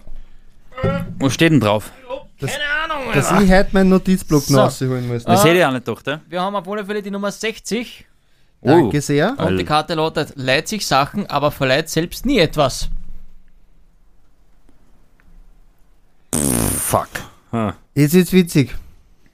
Was 1.18 1.34
steht 1.34 1.52
denn 1.52 1.60
drauf? 1.60 1.92
Dass 2.40 3.30
ich 3.40 3.50
heute 3.50 3.68
meinen 3.72 3.90
Notizblock 3.90 4.42
So. 4.42 4.54
noch 4.54 4.64
rausholen 4.64 5.06
muss. 5.08 5.24
Das 5.24 5.44
hätte 5.44 5.56
ich 5.58 5.64
auch 5.64 5.70
nicht 5.72 5.84
gedacht, 5.86 6.06
ja? 6.06 6.20
Wir 6.28 6.40
haben 6.42 6.56
auf 6.56 6.68
alle 6.68 6.84
Fälle 6.84 7.02
die 7.02 7.10
Nummer 7.10 7.30
60. 7.30 8.06
Oh. 8.62 8.68
Danke 8.68 9.00
sehr. 9.00 9.38
Und 9.38 9.56
die 9.58 9.64
Karte 9.64 9.94
lautet, 9.94 10.32
leiht 10.36 10.66
sich 10.68 10.86
Sachen, 10.86 11.26
aber 11.26 11.50
verleiht 11.50 11.88
selbst 11.88 12.26
nie 12.26 12.38
etwas. 12.38 12.88
Fuck. 16.32 17.08
Hm. 17.52 17.72
Jetzt 17.94 18.14
wird's 18.14 18.32
witzig. 18.32 18.74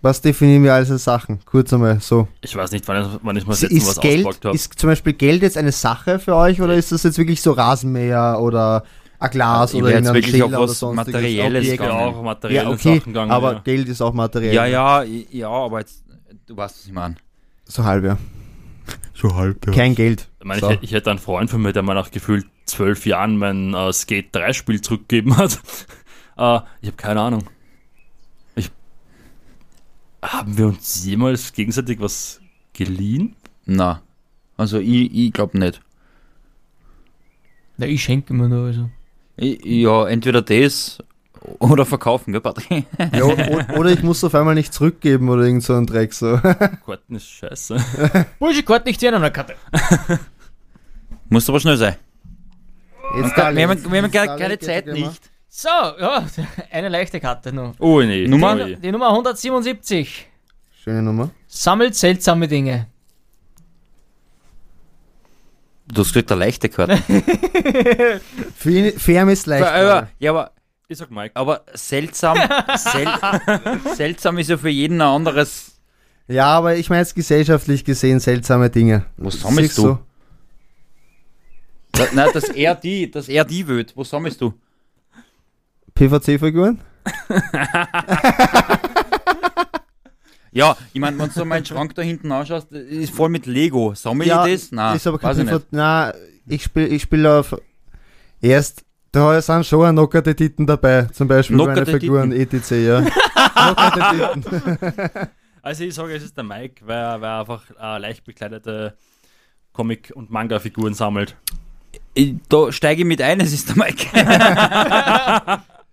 Was 0.03 0.21
definieren 0.21 0.65
wir 0.65 0.75
als 0.75 0.91
als 0.91 1.05
Sachen? 1.05 1.39
Kurz 1.45 1.73
einmal 1.73 2.01
so. 2.01 2.27
Ich 2.41 2.55
weiß 2.57 2.73
nicht, 2.73 2.87
wann 2.89 3.03
ich, 3.05 3.09
wann 3.23 3.37
ich 3.37 3.47
mal 3.47 3.53
das 3.53 3.63
letzte 3.63 3.77
was 3.77 3.89
Ist 3.89 4.01
Geld, 4.01 4.27
habe. 4.45 4.55
ist 4.55 4.79
zum 4.79 4.91
Beispiel 4.91 5.13
Geld 5.13 5.43
jetzt 5.43 5.57
eine 5.57 5.71
Sache 5.73 6.19
für 6.19 6.35
euch 6.35 6.61
oder 6.61 6.75
ist 6.75 6.91
das 6.91 7.05
jetzt 7.05 7.19
wirklich 7.19 7.41
so 7.41 7.53
Rasenmäher 7.53 8.39
oder 8.41 8.83
ein 9.21 9.31
Glas 9.31 9.73
Ich 9.75 9.81
oder 9.81 9.93
jetzt 9.93 10.07
wirklich 10.13 10.31
Schäler 10.33 10.47
oder 10.49 10.69
was 10.69 10.83
Materielles 10.83 11.63
Objekt? 11.65 11.81
Ja, 11.81 11.87
gegangen. 11.87 12.15
auch 12.17 12.23
materielle 12.23 12.63
Ja, 12.65 12.71
okay, 12.71 12.99
Sachen 12.99 13.13
gegangen. 13.13 13.31
aber 13.31 13.53
ja. 13.53 13.59
Geld 13.61 13.89
ist 13.89 14.03
auch 14.03 14.13
materiell. 14.13 14.53
Ja, 14.55 14.67
ja, 14.67 15.03
ja, 15.05 15.49
aber 15.49 15.79
jetzt, 15.79 16.03
du 16.47 16.57
weißt, 16.57 16.77
was 16.79 16.87
ich 16.87 16.93
meine. 16.93 17.15
So 17.65 17.85
halb, 17.85 18.05
ja. 18.05 18.19
So 19.15 19.37
halb, 19.37 19.71
Kein 19.73 19.95
Geld. 19.95 20.29
Ich 20.41 20.45
meine, 20.45 20.61
So. 20.61 20.67
ich, 20.67 20.73
hätte- 20.73 20.85
ich 20.85 20.93
hätte 20.93 21.11
einen 21.11 21.21
Freund 21.21 21.49
von 21.49 21.63
mir, 21.63 21.73
der 21.73 21.85
mir 21.85 21.95
nach 21.95 22.11
gefühlt 22.11 22.45
zwölf 22.67 23.07
Jahren 23.07 23.37
mein 23.37 23.73
äh, 23.73 23.93
Skate 23.93 24.35
3 24.35 24.53
Spiel 24.53 24.81
zurückgegeben 24.81 25.37
hat. 25.37 25.53
äh, 26.37 26.59
ich 26.81 26.89
habe 26.89 26.97
keine 26.97 27.21
Ahnung. 27.21 27.45
Haben 30.23 30.57
wir 30.57 30.67
uns 30.67 31.05
jemals 31.05 31.53
gegenseitig 31.53 32.01
was 32.01 32.41
geliehen? 32.73 33.35
Na, 33.65 34.03
also 34.57 34.79
ich, 34.79 35.13
ich 35.13 35.33
glaube 35.33 35.59
nicht. 35.59 35.81
Ja, 37.79 37.87
ich 37.87 38.03
schenke 38.03 38.33
immer 38.33 38.49
nur. 38.49 38.67
Also. 38.67 38.91
Ich, 39.37 39.65
ja, 39.65 40.07
entweder 40.07 40.43
das 40.43 40.99
oder 41.59 41.85
verkaufen, 41.85 42.33
gell, 42.33 42.41
Patrick? 42.41 42.87
Ja, 43.13 43.25
oder 43.77 43.91
ich 43.91 44.03
muss 44.03 44.23
auf 44.23 44.35
einmal 44.35 44.55
nicht 44.55 44.73
zurückgeben 44.73 45.29
oder 45.29 45.43
irgend 45.43 45.65
so 45.65 45.75
ein 45.75 45.87
Dreck 45.87 46.13
so. 46.13 46.39
Karten 46.87 47.17
ist 47.17 47.29
scheiße. 47.29 47.77
Bullshit, 48.39 48.65
Karte 48.65 48.87
nicht 48.87 49.03
in 49.03 49.15
einer 49.15 49.31
Karte. 49.31 49.57
Muss 51.29 51.49
aber 51.49 51.59
schnell 51.59 51.77
sein. 51.77 51.97
Jetzt 53.17 53.37
wir 53.37 53.45
haben, 53.45 53.57
wir 53.57 54.03
haben 54.03 54.13
jetzt 54.13 54.13
Zeit 54.59 54.87
nicht. 54.87 55.32
So, 55.55 55.69
ja, 55.69 56.25
eine 56.71 56.89
leichte 56.89 57.21
Karte 57.21 57.53
noch. 57.53 57.75
Oh 57.79 58.01
nee. 58.01 58.27
Nummer? 58.27 58.55
Ui. 58.57 58.75
Die 58.77 58.91
Nummer 58.91 59.11
177. 59.11 60.27
Schöne 60.83 61.03
Nummer. 61.03 61.31
Sammelt 61.47 61.95
seltsame 61.95 62.49
Dinge. 62.49 62.87
Du 65.89 66.01
hast 66.01 66.15
gesagt, 66.15 66.33
eine 66.33 66.39
leichte 66.41 66.71
Karte. 66.71 66.95
Ist 68.65 69.47
leicht. 69.47 69.67
aber, 69.67 70.09
ja, 70.19 70.31
aber, 70.31 70.53
Ich 70.89 70.97
sag 70.97 71.11
Mike. 71.11 71.33
aber 71.37 71.67
seltsam, 71.75 72.39
sel, 72.79 73.07
seltsam 73.95 74.39
ist 74.39 74.49
ja 74.49 74.57
für 74.57 74.71
jeden 74.71 75.03
ein 75.03 75.07
anderes. 75.07 75.79
Ja, 76.29 76.47
aber 76.47 76.77
ich 76.77 76.89
meine 76.89 77.01
jetzt 77.03 77.15
gesellschaftlich 77.15 77.85
gesehen 77.85 78.21
seltsame 78.21 78.71
Dinge. 78.71 79.05
Was 79.19 79.39
sammelst 79.39 79.75
Siehst 79.77 79.87
du? 79.87 79.99
Da- 81.93 82.09
Nein, 82.15 82.31
dass 82.33 82.45
er 82.49 82.75
die, 82.75 83.11
dass 83.11 83.29
er 83.29 83.45
die 83.45 83.67
will. 83.69 83.85
Wo 83.95 84.03
sammelst 84.03 84.41
du? 84.41 84.55
PVC-Figuren? 85.95 86.81
Ja, 90.55 90.77
ich 90.93 91.01
meine, 91.01 91.19
wenn 91.19 91.29
du 91.29 91.33
so 91.33 91.47
meinen 91.47 91.65
Schrank 91.65 91.95
da 91.95 92.03
hinten 92.03 92.31
anschaust, 92.31 92.71
ist 92.73 93.15
voll 93.15 93.31
mit 93.31 93.47
Lego. 93.47 93.95
Sammel 93.95 94.27
ich 94.27 94.33
das? 94.35 94.71
Nein, 94.71 94.97
ist 94.97 95.07
aber 95.07 95.19
kein 95.19 95.31
weiß 95.31 95.39
ich 95.39 95.45
PV 95.47 95.55
nicht. 95.55 95.67
Na, 95.71 96.13
ich 96.47 96.63
spiele 96.65 96.89
ich 96.89 97.03
spiel 97.03 97.27
auf. 97.27 97.57
Erst, 98.43 98.85
da 99.13 99.41
sind 99.41 99.65
schon 99.65 99.87
ein 99.87 99.95
knockerte 99.95 100.37
Titten 100.37 100.67
dabei. 100.67 101.05
Zum 101.05 101.27
Beispiel 101.27 101.57
bei 101.57 101.65
Knockerte 101.65 101.91
meinen 101.93 102.01
Figuren 102.01 102.33
etc. 102.33 102.71
Ja. 102.73 103.01
knockerte 103.55 104.43
Titten. 104.43 105.29
Also 105.65 105.85
ich 105.85 105.95
sage, 105.95 106.13
es 106.13 106.25
ist 106.25 106.37
der 106.37 106.43
Mike, 106.43 106.83
weil 106.87 106.97
er, 106.99 107.21
weil 107.21 107.31
er 107.31 107.41
einfach 107.41 107.63
äh, 107.81 107.99
leicht 107.99 108.25
bekleidete 108.25 108.97
Comic- 109.73 110.11
und 110.13 110.29
Manga-Figuren 110.29 110.93
sammelt. 110.93 111.37
Ich- 112.15 112.35
Da 112.49 112.73
steige 112.73 113.03
ich 113.03 113.07
mit 113.07 113.23
ein, 113.23 113.39
es 113.41 113.53
ist 113.53 113.69
der 113.69 113.77
Mike. 113.77 114.07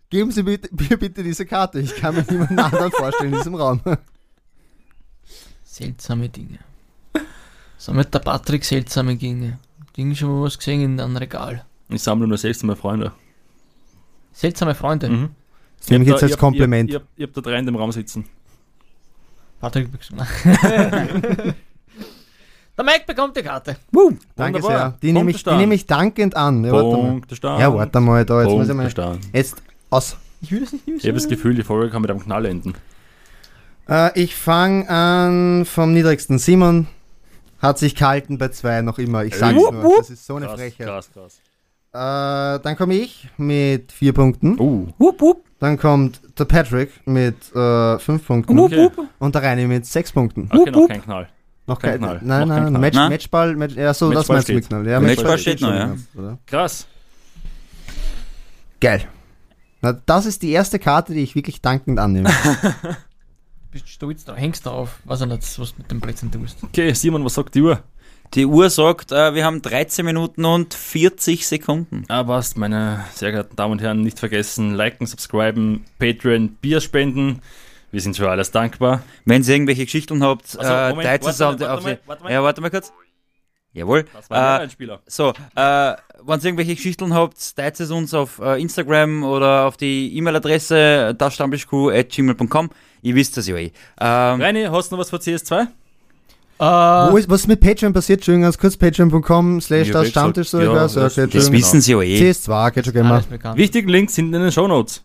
Geben 0.09 0.31
Sie 0.31 0.43
bitte, 0.43 0.69
mir 0.89 0.97
bitte 0.97 1.23
diese 1.23 1.45
Karte. 1.45 1.79
Ich 1.79 1.95
kann 1.95 2.15
mir 2.15 2.25
niemanden 2.29 2.57
anderen 2.59 2.91
vorstellen 2.91 3.31
in 3.33 3.37
diesem 3.37 3.55
Raum. 3.55 3.81
Seltsame 5.63 6.29
Dinge. 6.29 6.59
Sammelt 7.77 8.13
der 8.13 8.19
Patrick 8.19 8.65
seltsame 8.65 9.15
Dinge. 9.15 9.59
Dinge 9.95 10.15
schon 10.15 10.29
mal 10.31 10.43
was 10.43 10.57
gesehen 10.57 10.81
in 10.81 10.99
einem 10.99 11.15
Regal. 11.17 11.63
Ich 11.89 12.01
sammle 12.03 12.27
nur 12.27 12.37
selbst 12.37 12.63
meine 12.63 12.75
Freunde. 12.75 13.11
Seltsame 14.33 14.75
Freunde. 14.75 15.09
Mhm. 15.09 15.29
Das 15.79 15.89
nehme 15.89 16.03
ich 16.03 16.09
jetzt 16.09 16.21
da- 16.21 16.25
als 16.25 16.33
hab- 16.33 16.39
Kompliment. 16.39 16.89
Ich 16.89 16.95
hab, 16.95 17.03
ich 17.15 17.23
hab 17.23 17.33
da 17.33 17.41
drei 17.41 17.59
in 17.59 17.65
dem 17.65 17.75
Raum 17.75 17.91
sitzen. 17.91 18.25
Patrick. 19.59 19.89
der 22.77 22.85
Mike 22.85 23.03
bekommt 23.07 23.35
die 23.35 23.41
Karte. 23.43 23.75
Danke 24.35 24.61
Wunderbar. 24.61 24.61
sehr. 24.91 24.97
Die 25.01 25.11
nehme 25.11 25.31
ich, 25.31 25.43
die 25.43 25.55
nehme 25.55 25.75
ich 25.75 25.85
dankend 25.85 26.35
an. 26.35 26.63
Ja, 26.63 26.71
warte 26.71 26.97
mal. 26.97 27.59
Ja, 27.59 27.73
warte 27.73 27.99
mal 27.99 28.25
da. 28.25 28.41
Jetzt 28.43 28.51
muss 28.51 28.69
ich 28.69 28.75
mal. 28.75 29.19
Jetzt 29.33 29.55
aus. 29.89 30.17
Ich 30.41 30.51
will 30.51 30.61
das 30.61 30.71
nicht 30.71 30.87
wissen. 30.87 30.97
Ich 30.99 31.05
habe 31.05 31.13
das 31.15 31.27
Gefühl, 31.27 31.55
die 31.55 31.63
Folge 31.63 31.89
kann 31.91 32.01
mit 32.01 32.11
einem 32.11 32.21
Knall 32.21 32.45
enden. 32.45 32.73
Äh, 33.89 34.19
ich 34.19 34.35
fange 34.35 34.89
an 34.89 35.65
vom 35.65 35.93
niedrigsten. 35.93 36.39
Simon 36.39 36.87
hat 37.61 37.77
sich 37.77 37.95
gehalten 37.95 38.37
bei 38.37 38.49
zwei 38.49 38.81
noch 38.81 38.99
immer. 38.99 39.23
Ich 39.25 39.35
sag's 39.35 39.57
Wupp, 39.57 39.73
nur. 39.73 39.97
Das 39.97 40.09
ist 40.09 40.25
so 40.25 40.35
eine 40.35 40.45
Krass, 40.45 40.59
Frechheit. 40.59 40.87
krass, 40.87 41.09
krass. 41.13 41.39
Äh, 41.91 42.61
dann 42.61 42.75
komme 42.77 42.93
ich 42.93 43.27
mit 43.37 43.91
vier 43.91 44.13
Punkten. 44.13 44.59
Uh, 44.59 44.87
Wupp, 44.97 45.19
wupp. 45.21 45.43
Dann 45.59 45.77
kommt 45.77 46.21
der 46.37 46.45
Patrick 46.45 47.05
mit 47.05 47.53
äh, 47.53 47.99
fünf 47.99 48.25
Punkten. 48.25 48.57
okay. 48.59 48.89
Und 49.17 49.35
der 49.35 49.43
Reini 49.43 49.65
mit 49.65 49.85
sechs 49.85 50.11
Punkten. 50.11 50.49
Okay, 50.53 50.71
noch 50.71 50.87
kein 50.87 51.03
Knall. 51.03 51.27
Noch 51.67 51.79
kein 51.79 51.91
kein 51.91 51.99
Knall. 51.99 52.19
Nein, 52.23 52.47
Noch 52.47 52.55
kein 52.55 52.63
nein, 52.63 52.69
Knall. 52.69 52.81
Match, 52.81 52.95
Nein? 52.95 53.09
Matchball. 53.09 53.55
Match, 53.55 53.75
ja, 53.75 53.93
so, 53.93 54.11
das 54.11 54.27
Matchball 54.29 54.35
meinst 54.37 54.49
du 54.49 54.53
mit. 54.53 54.67
Knall. 54.67 54.87
Ja, 54.87 54.99
Matchball 54.99 55.37
steht 55.37 55.61
noch, 55.61 55.73
ja. 55.73 55.95
oder? 56.15 56.37
Krass. 56.45 56.87
Geil. 58.79 59.01
Na, 59.81 59.93
das 59.93 60.25
ist 60.25 60.41
die 60.41 60.51
erste 60.51 60.77
Karte, 60.79 61.13
die 61.13 61.21
ich 61.23 61.35
wirklich 61.35 61.61
dankend 61.61 61.99
annehme. 61.99 62.29
Bist 63.71 63.87
stolz 63.87 64.25
drauf, 64.25 64.37
hängst 64.37 64.65
drauf. 64.65 64.99
Weiß 65.05 65.21
ich 65.21 65.27
nicht, 65.27 65.59
was 65.59 65.69
du 65.71 65.75
mit 65.77 65.91
dem 65.91 66.01
Plätzchen 66.01 66.31
tust. 66.31 66.57
Okay, 66.63 66.91
Simon, 66.93 67.23
was 67.23 67.35
sagt 67.35 67.53
die 67.55 67.61
Uhr? 67.61 67.83
Die 68.33 68.45
Uhr 68.45 68.69
sagt, 68.69 69.11
äh, 69.11 69.33
wir 69.33 69.45
haben 69.45 69.61
13 69.61 70.05
Minuten 70.05 70.43
und 70.45 70.73
40 70.73 71.47
Sekunden. 71.47 72.03
Ah, 72.09 72.23
passt, 72.23 72.57
meine 72.57 73.05
sehr 73.13 73.31
geehrten 73.31 73.55
Damen 73.55 73.73
und 73.73 73.81
Herren, 73.81 74.01
nicht 74.01 74.19
vergessen, 74.19 74.73
liken, 74.73 75.05
subscriben, 75.07 75.85
Patreon, 75.99 76.49
Bier 76.61 76.81
spenden. 76.81 77.41
Wir 77.91 78.01
sind 78.01 78.17
für 78.17 78.29
alles 78.29 78.51
dankbar. 78.51 79.01
Wenn 79.25 79.41
ihr 79.43 79.49
irgendwelche 79.49 79.85
Geschichten 79.85 80.21
habt, 80.23 80.57
Also, 80.59 80.71
äh, 80.71 80.89
Moment, 80.89 81.07
teilt 81.07 81.21
es 81.25 81.39
warte 81.39 81.73
auf, 81.73 81.83
mal, 81.83 81.89
die- 81.95 81.99
auf 82.01 82.07
warte 82.07 82.23
mal. 82.23 82.31
Ja, 82.31 82.43
warte 82.43 82.61
mal 82.61 82.69
kurz. 82.69 82.91
Jawohl. 83.73 84.05
Das 84.13 84.29
war 84.29 84.59
Äh, 84.59 84.63
ein 84.63 84.69
Spieler. 84.69 84.99
So, 85.07 85.29
äh, 85.29 85.33
wenn 85.55 86.39
ihr 86.39 86.45
irgendwelche 86.45 86.75
Geschichten 86.75 87.13
habt, 87.13 87.55
teilt 87.55 87.79
es 87.79 87.91
uns 87.91 88.13
auf 88.13 88.39
äh, 88.39 88.59
Instagram 88.61 89.23
oder 89.23 89.65
auf 89.67 89.77
die 89.77 90.15
E-Mail-Adresse 90.17 91.13
dasstammtischq.gmail.com. 91.17 92.69
Ihr 93.01 93.15
wisst 93.15 93.37
das 93.37 93.47
ja 93.47 93.55
eh. 93.55 93.71
Ähm, 94.01 94.41
Reini, 94.41 94.65
hast 94.71 94.91
du 94.91 94.95
noch 94.95 95.01
was 95.01 95.09
für 95.09 95.17
CS2? 95.17 95.67
Äh, 96.61 97.11
Wo 97.11 97.15
ist, 97.17 97.29
was 97.29 97.41
ist 97.41 97.47
mit 97.47 97.61
Patreon 97.61 97.93
passiert? 97.93 98.19
Entschuldigung, 98.19 98.43
ganz 98.43 98.57
kurz, 98.57 98.75
patreon.com 98.75 99.61
slash 99.61 99.91
das 99.91 100.09
Stammtisch, 100.09 100.49
so 100.49 100.59
ja, 100.59 100.73
das- 100.73 100.93
das 100.95 101.15
das 101.15 101.51
wissen 101.51 101.79
sie 101.79 101.91
ja 101.93 102.01
eh. 102.01 102.19
CS2, 102.31 102.71
geht 102.71 102.85
schon 102.85 102.93
gerne 102.93 103.09
mal. 103.09 103.55
Wichtigen 103.55 103.87
Links 103.87 104.15
sind 104.15 104.33
in 104.33 104.41
den 104.41 104.51
Shownotes. 104.51 105.03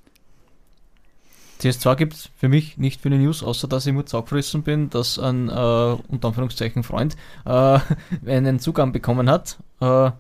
CS2 1.61 1.97
gibt 1.97 2.15
es 2.15 2.31
für 2.37 2.49
mich 2.49 2.79
nicht 2.79 3.01
viele 3.01 3.19
News, 3.19 3.43
außer 3.43 3.69
dass 3.69 3.87
ich 3.87 3.91
immer 3.91 4.07
zaugfressen 4.07 4.63
bin, 4.63 4.91
dass 4.91 5.19
ein, 5.19 5.49
äh, 5.49 5.53
unter 5.53 6.29
Anführungszeichen, 6.29 6.83
Freund 6.83 7.17
äh, 7.47 7.79
einen 8.27 8.59
Zugang 8.59 8.93
bekommen 8.93 9.31
hat, 9.31 9.59
äh, 9.81 10.11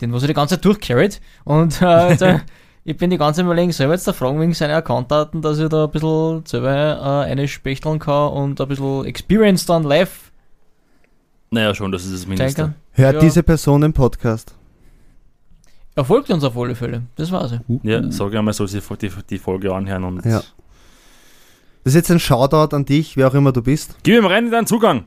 den 0.00 0.12
was 0.12 0.22
er 0.22 0.28
die 0.28 0.34
ganze 0.34 0.56
Zeit 0.56 0.64
durchcarried. 0.64 1.20
Und 1.44 1.80
äh, 1.80 2.16
da, 2.16 2.40
ich 2.84 2.96
bin 2.96 3.10
die 3.10 3.18
ganze 3.18 3.38
Zeit 3.38 3.46
überlegen, 3.46 3.72
selber 3.72 3.94
jetzt 3.94 4.06
da 4.06 4.12
fragen 4.12 4.40
wegen 4.40 4.54
seiner 4.54 4.76
Accountdaten, 4.76 5.40
dass 5.42 5.58
ich 5.58 5.68
da 5.68 5.84
ein 5.84 5.90
bisschen 5.90 6.44
selber 6.46 7.24
äh, 7.26 7.30
eine 7.30 7.48
spechteln 7.48 7.98
kann 7.98 8.32
und 8.32 8.60
ein 8.60 8.68
bisschen 8.68 9.04
Experience 9.06 9.66
dann 9.66 9.84
live 9.84 10.30
Naja, 11.50 11.74
schon, 11.74 11.90
das 11.90 12.04
ist 12.04 12.14
das 12.14 12.26
Mindeste. 12.26 12.74
Hört 12.92 13.14
Ja. 13.14 13.20
diese 13.20 13.42
Person 13.42 13.82
im 13.82 13.92
Podcast. 13.92 14.54
Er 15.96 16.04
folgt 16.04 16.30
uns 16.30 16.42
auf 16.42 16.56
alle 16.56 16.74
Fälle, 16.74 17.02
das 17.16 17.30
war's. 17.30 17.52
Ja, 17.82 18.10
sag 18.10 18.32
ich 18.32 18.38
einmal, 18.38 18.52
soll 18.54 18.66
sie 18.68 18.80
die, 19.00 19.10
die 19.30 19.38
Folge 19.38 19.72
anhören 19.72 20.04
und 20.04 20.24
Ja. 20.24 20.42
Das 21.84 21.92
ist 21.92 21.94
jetzt 21.94 22.10
ein 22.10 22.18
Shoutout 22.18 22.74
an 22.74 22.84
dich, 22.84 23.16
wer 23.16 23.28
auch 23.28 23.34
immer 23.34 23.52
du 23.52 23.62
bist. 23.62 23.96
gib 24.02 24.16
ihm 24.16 24.26
rein 24.26 24.50
deinen 24.50 24.66
Zugang. 24.66 25.04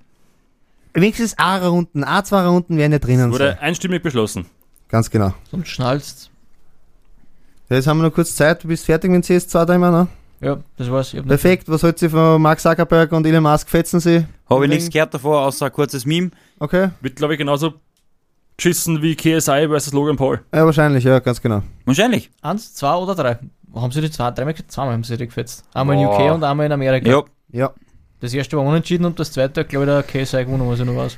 Wenigstens 0.93 1.37
A-Runden, 1.37 2.03
A2-Runden 2.05 2.77
werden 2.77 2.91
ja 2.93 2.99
drinnen 2.99 3.31
Wurde 3.31 3.49
sein. 3.49 3.59
einstimmig 3.59 4.01
beschlossen. 4.01 4.45
Ganz 4.87 5.09
genau. 5.09 5.33
Sonst 5.51 5.67
schnallst 5.69 6.31
Ja, 7.69 7.75
jetzt 7.75 7.87
haben 7.87 7.97
wir 7.99 8.03
noch 8.07 8.13
kurz 8.13 8.35
Zeit. 8.35 8.63
Du 8.63 8.67
bist 8.69 8.85
fertig 8.85 9.11
mit 9.11 9.27
dem 9.27 9.37
CS2 9.37 9.65
da 9.65 9.75
immer, 9.75 9.91
ne? 9.91 10.07
Ja, 10.39 10.59
das 10.77 10.89
war's. 10.89 11.11
Perfekt, 11.27 11.67
was 11.67 11.83
haltet 11.83 12.03
ihr 12.03 12.09
von 12.11 12.41
Mark 12.41 12.59
Zuckerberg 12.59 13.11
und 13.11 13.25
Elon 13.25 13.43
Musk? 13.43 13.69
Fetzen 13.69 13.99
sie? 13.99 14.25
Habe 14.49 14.65
ich 14.65 14.69
nichts 14.69 14.89
gehört 14.89 15.13
davor, 15.13 15.41
außer 15.41 15.65
ein 15.65 15.71
kurzes 15.73 16.05
Meme. 16.05 16.29
Okay? 16.59 16.89
Wird, 17.01 17.15
glaube 17.17 17.33
ich, 17.33 17.39
genauso 17.39 17.73
geschissen 18.57 19.01
wie 19.03 19.15
KSI 19.15 19.67
versus 19.67 19.93
Logan 19.93 20.15
Paul. 20.17 20.39
Ja, 20.53 20.65
wahrscheinlich, 20.65 21.03
ja, 21.03 21.19
ganz 21.19 21.41
genau. 21.41 21.61
Wahrscheinlich. 21.85 22.31
Eins, 22.41 22.73
zwei 22.73 22.95
oder 22.95 23.13
drei? 23.15 23.37
Haben 23.75 23.91
sie 23.91 24.01
die 24.01 24.09
zwei, 24.09 24.31
dreimal? 24.31 24.55
Zweimal 24.67 24.93
haben 24.93 25.03
sie 25.03 25.15
die 25.17 25.27
gefetzt. 25.27 25.63
Einmal 25.73 25.97
in 25.97 26.05
Boah. 26.05 26.27
UK 26.27 26.33
und 26.35 26.43
einmal 26.43 26.65
in 26.65 26.71
Amerika. 26.71 27.07
Ja. 27.09 27.23
Ja, 27.49 27.71
Das 28.19 28.33
erste 28.33 28.57
war 28.57 28.63
unentschieden 28.65 29.05
und 29.05 29.17
das 29.19 29.31
zweite, 29.31 29.63
glaube 29.63 29.85
ich, 29.85 29.91
der 29.91 30.03
KSI 30.25 30.43
gewonnen, 30.45 30.67
was 30.67 30.79
ich 30.79 30.85
noch 30.85 30.95
weiß. 30.97 31.17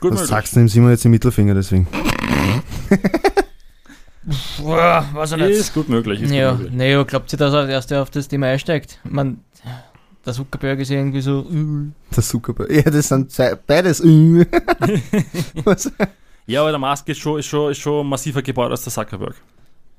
Gut 0.00 0.12
das 0.12 0.20
möglich. 0.20 0.28
sagst 0.30 0.54
du 0.56 0.60
dem 0.60 0.68
Simon 0.68 0.90
jetzt 0.90 1.04
im 1.04 1.10
Mittelfinger, 1.10 1.54
deswegen. 1.54 1.86
Boah, 4.62 5.04
weiß 5.12 5.32
ich 5.32 5.40
Ist 5.40 5.74
gut 5.74 5.88
möglich. 5.88 6.22
Ist 6.22 6.30
Ja, 6.32 6.50
gut 6.52 6.60
möglich. 6.60 6.76
nee, 6.78 6.92
ja, 6.92 7.02
glaubt 7.02 7.32
ihr, 7.32 7.38
dass 7.38 7.52
er 7.52 7.68
erst 7.68 7.92
auf 7.92 8.08
das 8.10 8.28
Thema 8.28 8.46
einsteigt? 8.46 8.98
Man, 9.04 9.40
der 10.24 10.32
Zuckerberg 10.32 10.78
ist 10.78 10.90
irgendwie 10.90 11.20
so. 11.20 11.40
äh, 11.40 11.90
Der 12.14 12.22
Zuckerberg. 12.22 12.70
Ja, 12.70 12.82
das 12.90 13.08
sind 13.08 13.32
beides. 13.66 14.00
äh. 14.00 14.46
Was? 15.64 15.90
Ja, 16.46 16.60
aber 16.62 16.70
der 16.70 16.78
Musk 16.78 17.08
ist 17.08 17.18
schon, 17.18 17.38
ist, 17.38 17.46
schon, 17.46 17.70
ist 17.70 17.78
schon 17.78 18.06
massiver 18.06 18.42
gebaut 18.42 18.70
als 18.70 18.82
der 18.84 18.92
Zuckerberg. 18.92 19.36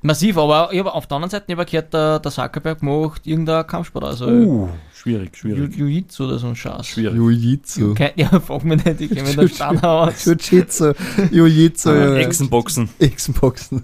Massiv, 0.02 0.38
aber 0.38 0.74
ich 0.74 0.80
hab 0.80 0.88
auf 0.88 1.08
der 1.08 1.16
anderen 1.16 1.30
Seite 1.32 1.46
ich 1.48 1.58
hab 1.58 1.66
gehört, 1.66 1.94
der, 1.94 2.20
der 2.20 2.32
Zuckerberg 2.32 2.84
macht 2.84 3.26
irgendein 3.26 3.66
Kampfsport, 3.66 4.04
also 4.04 4.28
Uh, 4.28 4.70
schwierig, 4.94 5.38
schwierig. 5.38 5.78
Jiu-Jitsu 5.78 6.26
oder 6.26 6.40
so 6.40 6.48
ein 6.48 6.56
Scheiß. 6.58 6.86
Schwierig. 6.88 7.16
Jiu-Jitsu. 7.16 7.96
Ja, 8.18 8.38
frag 8.42 8.66
mich 8.66 8.84
nicht, 8.84 9.00
ich 9.00 9.10
kenne 9.10 9.24
mich 9.24 9.36
da 9.38 9.48
Stand 9.48 9.84
aus. 9.86 10.26
Jiu-Jitsu. 10.26 10.92
Jiu-Jitsu. 11.32 11.90
Äh, 11.90 12.22
ja. 12.22 12.28
Echsenboxen. 12.28 12.90
Echsenboxen. 13.00 13.84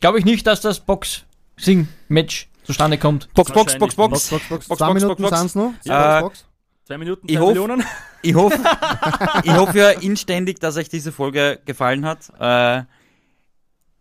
Glaube 0.00 0.20
ich 0.20 0.24
nicht, 0.24 0.46
dass 0.46 0.60
das 0.60 0.78
Boxing-Match 0.78 2.48
zustande 2.62 2.98
kommt. 2.98 3.28
Box, 3.34 3.50
Box, 3.52 3.76
Box. 3.78 3.96
Box. 3.96 4.10
Box, 4.12 4.30
Box, 4.30 4.68
Box, 4.68 4.78
Zwei 4.78 4.86
Box, 4.86 5.02
Minuten 5.02 5.22
Box, 5.22 5.40
Box. 5.40 5.54
noch? 5.56 5.72
Ja. 5.84 6.30
Zwei 6.86 6.98
Minuten, 6.98 7.26
Ich 7.28 7.34
zwei 7.34 7.40
hoff- 7.42 7.48
Millionen. 7.48 7.82
Ich 8.22 8.34
hoffe, 8.34 8.58
ich 9.42 9.52
hoffe 9.56 9.78
ja 9.78 9.90
inständig, 9.90 10.60
dass 10.60 10.76
euch 10.76 10.88
diese 10.88 11.10
Folge 11.10 11.58
gefallen 11.64 12.04
hat. 12.06 12.30
Äh, 12.38 12.82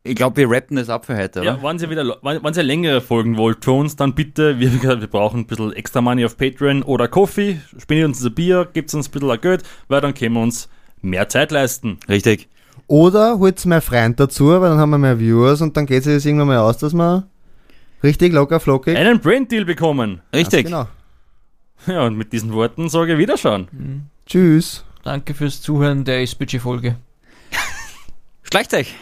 ich 0.04 0.16
glaube, 0.16 0.38
wir 0.38 0.52
rappen 0.52 0.78
das 0.78 0.88
ab 0.90 1.08
für 1.08 1.18
heute, 1.18 1.40
oder? 1.42 1.56
Ja, 1.58 1.64
wenn 1.64 1.80
ihr 1.80 1.90
wieder, 1.90 2.18
wenn, 2.22 2.44
wenn 2.44 2.54
ihr 2.54 2.62
längere 2.64 3.02
Folgen 3.02 3.38
wollt 3.38 3.66
für 3.66 3.72
uns, 3.72 3.96
dann 3.96 4.14
bitte, 4.14 4.60
wie 4.60 4.70
gesagt, 4.70 5.02
wir 5.02 5.08
brauchen 5.08 5.40
ein 5.42 5.48
bisschen 5.48 5.74
extra 5.74 6.00
Money 6.02 6.26
auf 6.26 6.38
Patreon 6.38 6.84
oder 6.84 7.08
Kofi. 7.08 7.60
Spendet 7.80 8.06
uns 8.10 8.24
ein 8.24 8.36
Bier, 8.36 8.68
gebt 8.72 8.94
uns 8.94 9.08
ein 9.08 9.12
bisschen 9.12 9.42
Geld, 9.42 9.64
weil 9.88 10.02
dann 10.02 10.14
können 10.14 10.34
wir 10.36 10.42
uns 10.44 10.70
mehr 11.02 11.28
Zeit 11.28 11.50
leisten. 11.50 11.98
Richtig. 12.08 12.50
Oder 12.86 13.40
holt 13.40 13.66
mehr 13.66 13.82
Freund 13.82 14.20
dazu, 14.20 14.50
weil 14.50 14.70
dann 14.70 14.78
haben 14.78 14.92
wir 14.92 15.00
mehr 15.00 15.18
Viewers 15.20 15.60
und 15.62 15.76
dann 15.76 15.88
geht 15.88 16.04
sich 16.04 16.14
das 16.14 16.26
irgendwann 16.26 16.50
mal 16.50 16.60
aus, 16.60 16.78
dass 16.78 16.94
wir 16.94 17.28
richtig 18.04 18.32
locker 18.32 18.60
flockig. 18.60 18.96
Einen 18.96 19.20
Brand-Deal 19.20 19.66
bekommen. 19.66 20.22
Richtig. 20.36 20.66
Genau. 20.66 20.88
Ja, 21.88 22.04
und 22.06 22.18
mit 22.18 22.34
diesen 22.34 22.54
Worten 22.54 22.90
sage 22.90 23.14
ich 23.14 23.20
Wiederschauen. 23.20 23.68
Hm. 23.72 24.06
Tschüss. 24.26 24.84
Danke 25.04 25.36
fürs 25.36 25.62
Zuhören 25.62 26.04
der 26.04 26.22
SPG-Folge. 26.22 26.98
Schleicht 28.44 28.74
euch. 28.74 28.96